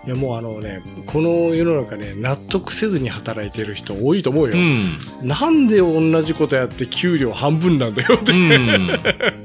[0.06, 4.56] いやもうあのね、この世の中ね、納得せずに働いてる人多いと思うよ。
[4.56, 5.28] うん。
[5.28, 8.32] なんで同じことやって給料半分なんだよって。
[8.32, 8.90] うん。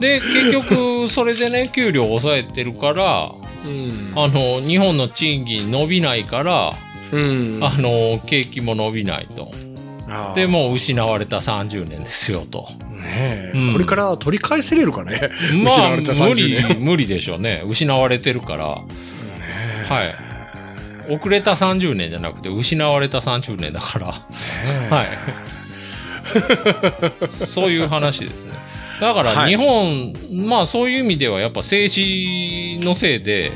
[0.00, 3.32] で、結局、それでね、給料を抑えてるから、
[3.64, 6.72] うんあの、日本の賃金伸びないから、
[7.12, 9.52] うんあの、景気も伸びないと。
[10.34, 12.68] で、もう失われた30年ですよと。
[12.90, 15.30] ねえ、うんこれから取り返せれるかね？
[15.64, 17.62] まあ、失われた無30年理、無理でしょうね。
[17.66, 18.66] 失われてるから。
[18.66, 18.84] は
[20.04, 21.12] い。
[21.12, 24.06] 遅れた30年じゃなくて、失われた30年だから。
[24.06, 25.08] はい。
[27.46, 28.49] そういう話ですね。
[29.00, 30.12] だからはい日本、
[30.46, 33.50] まあそういう意味ではやっぱ政治のせいで、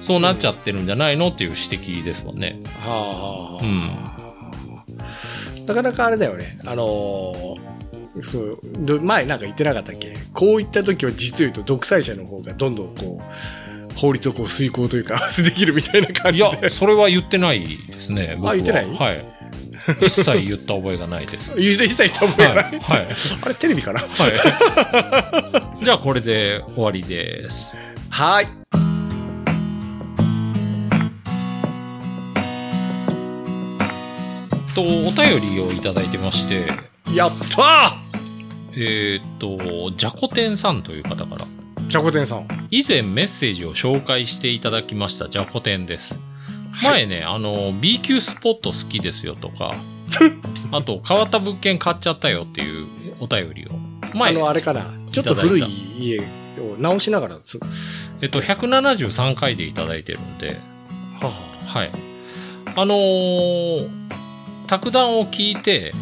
[0.00, 2.60] そうなっちゃってるんじゃないのっていう指摘ですもんね。
[2.80, 5.66] はあうん。
[5.66, 6.58] なかなかあれだよね。
[6.66, 7.74] あのー
[8.22, 10.14] そう、ど前なんか言ってなかったっけ？
[10.32, 16.58] こういった時は実を言うと独裁者の方がどんどんこう、法律をこう遂行というか、 できるみたいな感いじで。
[16.66, 18.34] や、それは言ってないですね。
[18.36, 18.86] 僕は言ってない？
[18.94, 19.24] はい。
[20.00, 21.52] 一切言った覚えがないです。
[21.60, 22.76] 一切言った覚えはがない。
[22.76, 22.80] い。
[22.80, 23.06] はい。
[23.42, 24.00] あれテレビかな？
[24.00, 24.06] は
[25.80, 25.84] い。
[25.84, 27.76] じゃあこれで終わりです。
[28.10, 28.48] はい。
[34.74, 36.66] と、お便りをいただいてまして、
[37.14, 37.96] やった
[38.76, 42.48] えーっと、じゃこ天さんという方から、ーじゃこ天さん。
[42.70, 46.18] 以前メッセージを紹介していただきましたじゃこ天です。
[46.82, 49.74] 前ね、あの、B 級スポット好きですよとか、
[50.72, 52.86] あと、変わった物件買っちゃったよっていう
[53.20, 53.68] お便りを。
[54.02, 54.86] あ前、の、あれかな。
[55.10, 55.64] ちょっと古い
[55.98, 56.22] 家を
[56.78, 57.36] 直しながら
[58.20, 60.56] えっと、173回でいただいてるんで、
[61.20, 61.32] あは
[61.66, 61.90] はい。
[62.76, 63.88] あのー、
[64.66, 65.92] 卓談を聞いて、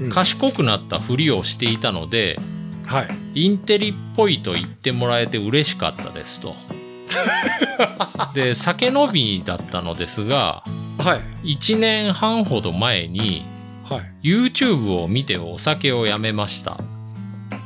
[0.00, 2.38] うん賢くなったふりをしていたので、
[2.86, 3.02] あは
[3.34, 3.44] い。
[3.46, 6.54] インテリっぽいと言ってもらえて嬉しかったですと。
[8.34, 10.62] で、酒飲みだったのですが、
[10.98, 11.56] はい。
[11.56, 13.44] 1年半ほど前に
[13.88, 14.00] はい。
[14.22, 16.76] YouTube を見てお酒をやめました。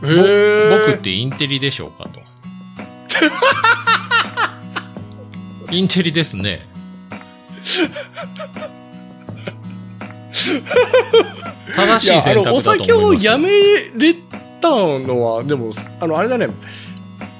[0.00, 2.20] 僕ってインテリでしょうかと。
[5.72, 6.68] インテリですね。
[11.74, 12.68] 正しい選択だと思います。
[12.68, 13.48] お酒をやめ
[13.96, 14.14] れ
[14.60, 16.48] たのはでもあのあれだね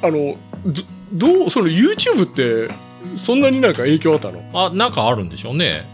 [0.03, 0.35] あの
[0.67, 0.83] ど
[1.13, 2.69] どうその YouTube って
[3.17, 4.43] そんなになんか影響あったの？
[4.53, 5.85] あ、なんかあるんでしょうね。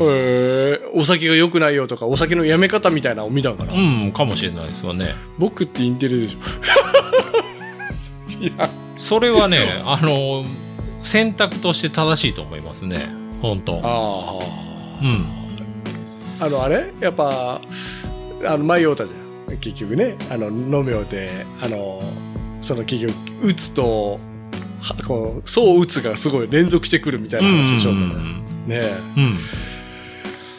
[0.00, 5.14] えー、お酒が良くないよとかお酒のやめ方みたいなのを見たんかな、うん、かもしれないですよね。
[5.38, 6.38] 僕ってインテリでしょ。
[8.42, 8.70] いや。
[8.96, 10.44] それはね、あの、
[11.02, 13.08] 選択として正しいと思いますね。
[13.40, 13.80] 本当。
[13.82, 14.38] あ
[15.02, 15.26] うん。
[16.40, 16.92] ああのあれ？
[17.00, 17.60] やっぱ
[18.44, 19.16] あの前言おうたじゃ
[19.52, 19.56] ん。
[19.58, 20.16] 結局ね。
[20.30, 21.28] あの飲めようて
[21.60, 22.00] あの
[22.62, 23.14] その結局
[23.48, 24.16] 打つと
[24.80, 29.38] はこうそう打つがすごい連続してくるみたいな話でしょ、うんねえうん。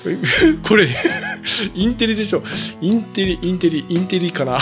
[0.64, 0.90] これ、
[1.74, 2.44] インテリでしょ。
[2.82, 4.60] インテリ、インテリ、インテリかな？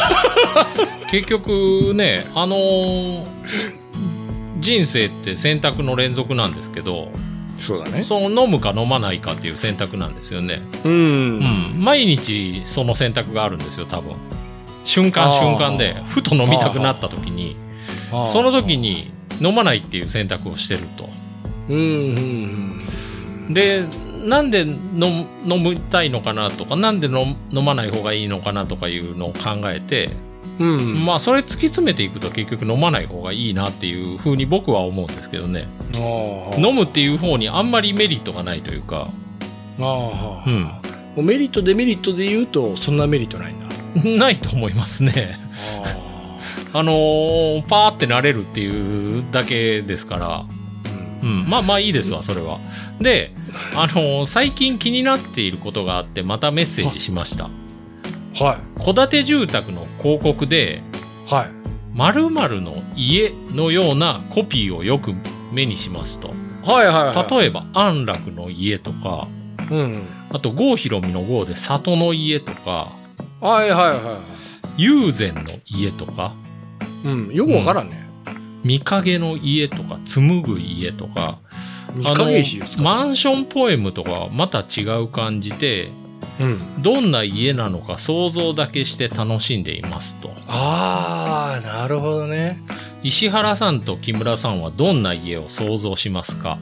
[1.09, 3.23] 結局ね、あのー
[4.59, 7.07] 人生って選択の連続なんですけど、
[7.59, 8.03] そうだね。
[8.03, 10.61] その飲むか飲まないかっていう選択なんですよね。
[10.85, 10.89] う。
[10.89, 11.83] うんん。
[11.83, 14.13] 毎日その選択があるんですよ、多分。
[14.85, 17.55] 瞬間瞬間で、ふと飲みたくなった時に、
[18.31, 21.07] その時に飲まないっていう選択をしてると。
[21.69, 21.77] うん、
[23.47, 23.85] うん、で、
[24.25, 30.09] なんで飲みたいのかなとか、なんで飲飲まない方がいいのかなとかいうのを考えて、
[30.59, 30.77] うん。
[30.77, 31.05] うん。
[31.05, 35.65] まあそれ突き詰めていくと結局飲まない方がいいなっていうふうに僕は思うんですけどね。
[36.57, 39.07] 飲むっていう方にあんまりメリットがないというか、
[39.79, 40.63] あーうん。
[40.63, 40.71] も
[41.17, 43.60] うメリット、デメリットで言うと、そんなメリットないんだ。
[44.17, 45.39] ないと思いますね。
[46.73, 51.49] ああのーパーってなれるっていうだけですから、ーうん。
[51.49, 52.59] まあまあいいですわ、それは。
[52.99, 53.33] で、
[53.75, 57.49] あのー最近気になっていることがあって、またメッセージしました。
[58.35, 60.81] は戸建て住宅の広告で、
[61.29, 61.33] い。
[61.33, 61.47] はい。
[61.93, 65.13] 〇〇の家のようなコピーをよく
[65.51, 66.29] 目にしますと。
[66.63, 67.39] はいはいはい。
[67.39, 69.27] 例えば、安楽の家とか、
[69.69, 69.95] うん。
[70.31, 72.87] あと、郷ひろみの郷で里の家とか、
[73.41, 74.21] はいはいは
[74.77, 76.35] 友禅の家とか、
[77.03, 77.07] い。
[77.07, 77.33] うん。
[77.33, 78.07] よくわからんね。
[78.63, 81.39] 見影の家とか、紡ぐ家とか、
[81.95, 82.83] 見影石を使う。
[82.83, 85.89] マンションポエムとかはまた違う感じで、
[86.39, 86.81] うん。
[86.83, 90.29] どんな家なのか想像だけして楽しんでいますと。
[90.47, 92.61] ああ、なるほどね。
[93.03, 96.59] 石原さんと木村さんはどんな家を想像しますか？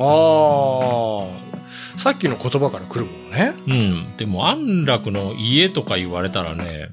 [0.00, 4.06] ああさっきの言葉から来るものね、うん。
[4.16, 6.88] でも安楽の家とか言われたらね、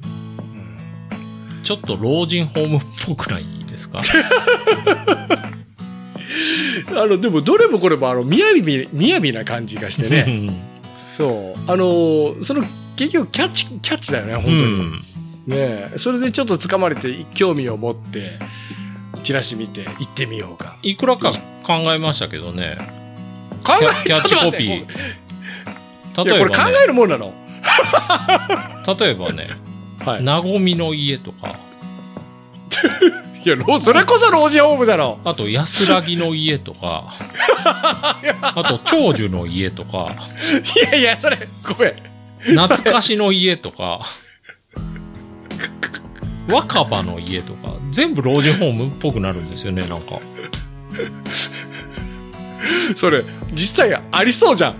[1.63, 4.01] ちょっと老人ホームっぽくないですか？
[6.95, 10.25] あのでもどれもこれもあの雅雅な感じがしてね。
[10.27, 10.55] うん。
[11.11, 11.71] そう。
[11.71, 12.63] あのーその
[12.95, 14.91] 結局キャッチキャッチだよね本当に、うん。
[14.91, 14.99] ね
[15.93, 15.93] え。
[15.97, 18.39] それでちょっと掴まれて興味を持って
[19.23, 20.77] チラシ見て行ってみようか。
[20.81, 21.33] いくらか
[21.63, 22.77] 考えましたけどね。
[23.63, 24.85] 考キャキャッチコピー。
[26.23, 27.33] い例やこれ考えばね、えるもんなの？
[28.99, 29.49] 例えばね、
[30.05, 30.23] はい。
[30.23, 31.49] なごみの家とか、
[33.43, 35.19] いや老それこそ老人ホームだろ。
[35.23, 37.13] あと安らぎの家とか、
[38.41, 40.15] あと長寿の家とか、
[40.91, 41.93] いやいやそれごめん。
[42.57, 44.01] 懐かしの家とか、
[46.47, 50.19] 若葉の家とか、全部老人ホームっぽくなるんですよね、なんか。
[52.95, 54.75] それ実際ありそうじゃん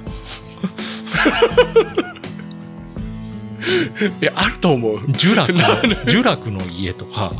[4.21, 4.99] いやあると思う。
[5.07, 5.59] 呪楽の、
[6.05, 7.31] 呪楽の家とか、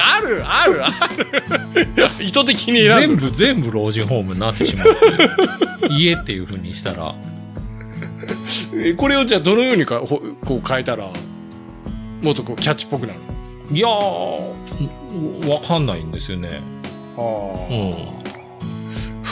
[0.00, 2.08] あるあるある。
[2.24, 2.94] 意図的に選ぶ。
[2.94, 4.96] 全部、全部老人ホームになってしまう。
[5.90, 7.14] 家っていう風にしたら、
[8.74, 11.04] えこれをじゃあどのようにかほこう変えたら
[12.22, 13.20] もっとこうキャッチっぽくなる
[13.70, 16.60] いやー、わかんないんですよね。
[17.16, 17.26] あうあ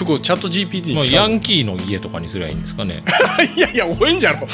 [0.05, 3.03] チャット GPT にヤンキーの家とかにすりゃいいんですかね。
[3.57, 4.47] いやいや多いんじゃろ。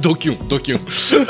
[0.00, 0.90] ドキュンドキュン。
[0.90, 1.26] そう。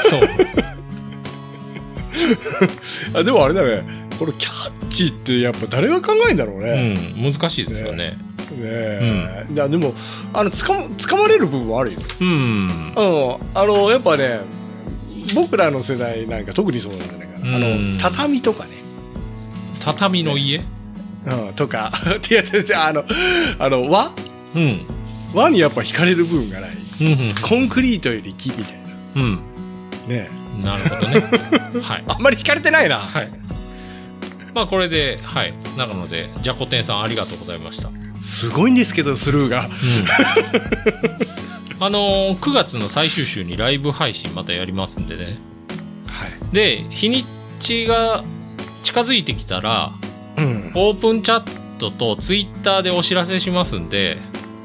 [3.20, 4.07] あでもあれだね。
[4.18, 7.97] これキャッチってやっぱ誰が考えんだろううね、ん、難しいですよね。
[7.97, 8.16] ね。
[8.59, 9.95] え、いやでも
[10.33, 12.01] あのつかまつかまれる部分はあるよ。
[12.20, 12.29] うん。
[12.29, 12.68] うん。
[13.55, 14.41] あのやっぱね
[15.35, 17.93] 僕らの世代なんか特にそうなんじゃないかな、あうん。
[17.95, 18.70] の畳とかね。
[19.81, 20.62] 畳の家？
[21.27, 21.91] うん、とか、
[22.31, 22.43] いや、
[22.89, 23.05] あの、
[23.59, 24.12] あの、和？
[24.55, 24.81] うん。
[25.35, 26.70] 和にやっぱ惹かれる部分がない。
[27.01, 27.35] うん。
[27.43, 28.74] コンクリートより木みたい
[29.16, 29.41] うん。
[30.09, 30.14] な。
[30.14, 30.29] ね
[30.62, 31.20] なるほどね。
[31.83, 32.05] はい。
[32.07, 32.99] あんまり惹かれてないな。
[32.99, 33.31] はい。
[34.55, 35.53] まあこれで、はい。
[35.77, 37.91] なので、じゃこ天さんありがとうございました。
[38.22, 39.68] すごいんですけど、スルーが。
[41.79, 45.35] あのー、9月の最終週にライブ配信またやりますんでね。
[46.07, 46.55] はい。
[46.55, 47.27] で、日に
[47.61, 48.22] ちが
[48.83, 49.93] 近づいてきたら、
[50.37, 50.72] うん。
[50.74, 54.18] オープンチャットとツイッターでお知らせしますんで、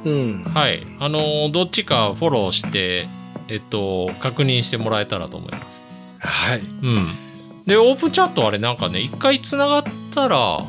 [0.05, 0.43] うん。
[0.43, 0.81] はい。
[0.99, 3.05] あのー、どっちかフォローして、
[3.47, 5.81] えっと、確認してもらえたらと思います。
[6.19, 6.59] はい。
[6.59, 7.07] うん。
[7.65, 10.65] で、オープンチャットあれなんかね、一回繋がったら、は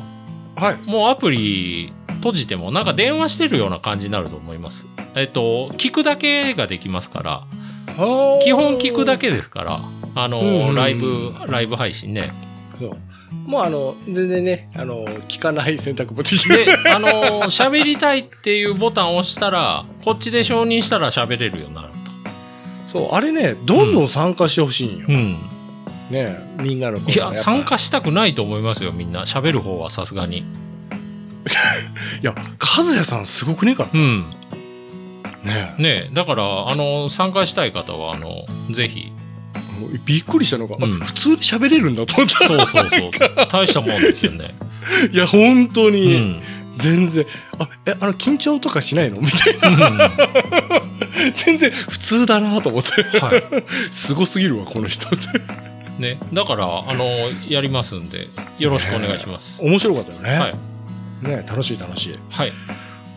[0.71, 0.89] い。
[0.89, 1.91] もうアプリ
[2.23, 4.87] 閉じてもなんか電話してるような感じになると思います。
[5.15, 7.43] えっと、聞くだけができますから、
[8.41, 9.79] 基本聞くだけですから、
[10.15, 12.31] あの、うんうんライブ、ライブ配信ね。
[12.79, 12.91] そう。
[13.45, 16.65] もうあの、全然ね、あの、聞かない選択もできる。
[16.65, 17.07] で、あの、
[17.43, 21.93] 喋りたいっていうボタンを押したら、こっちで承認したら喋れるようになると。
[22.91, 25.05] そう、あれね、どんどん参加してほしいんよ。
[25.09, 25.37] うん。
[26.09, 29.21] ねみんなのこいや、参加したくないと思いますよ、みんな。
[29.21, 30.39] 喋る方はさすがに。
[32.21, 32.33] いや、
[32.77, 34.25] 和也さんすごくねえかうん。
[35.43, 39.11] ねねえ、だから、あの、参加したい方は、あの、ぜひ。
[40.05, 42.45] びっくりしたのが、あうん普通に喋れるんだと思った。
[42.47, 43.11] そうそうそう。
[43.51, 44.49] 大したもんですよね。
[45.11, 46.41] いや、本当うに、ん。
[46.77, 47.25] 全然、
[47.59, 49.21] あ、え、あの、緊張とかしないの？
[49.21, 50.11] みたいな。
[51.35, 53.03] 全然普通だなと思って。
[53.19, 53.43] はい。
[53.91, 55.07] すごすぎるわ、この人。
[55.99, 56.17] ね。
[56.33, 57.05] だから、あの、
[57.47, 58.27] やりますんで、
[58.57, 59.61] よろしくお願いします。
[59.63, 60.39] 面白かったよね。
[60.39, 61.27] はい。
[61.27, 62.19] ね楽しい楽しい。
[62.29, 62.53] はい。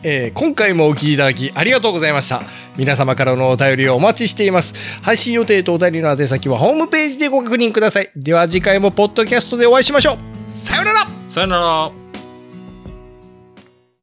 [0.02, 2.42] えー今回もお聴きいただきありがとうございました。
[2.76, 4.74] 皆様からのお便りをお待ちしています。
[5.02, 8.10] 配信予定とお便りの宛先はホームページでご確認ください。
[8.16, 10.18] では次回もポッドキャストでお会いしましょう。
[10.46, 12.05] さよならさよなら。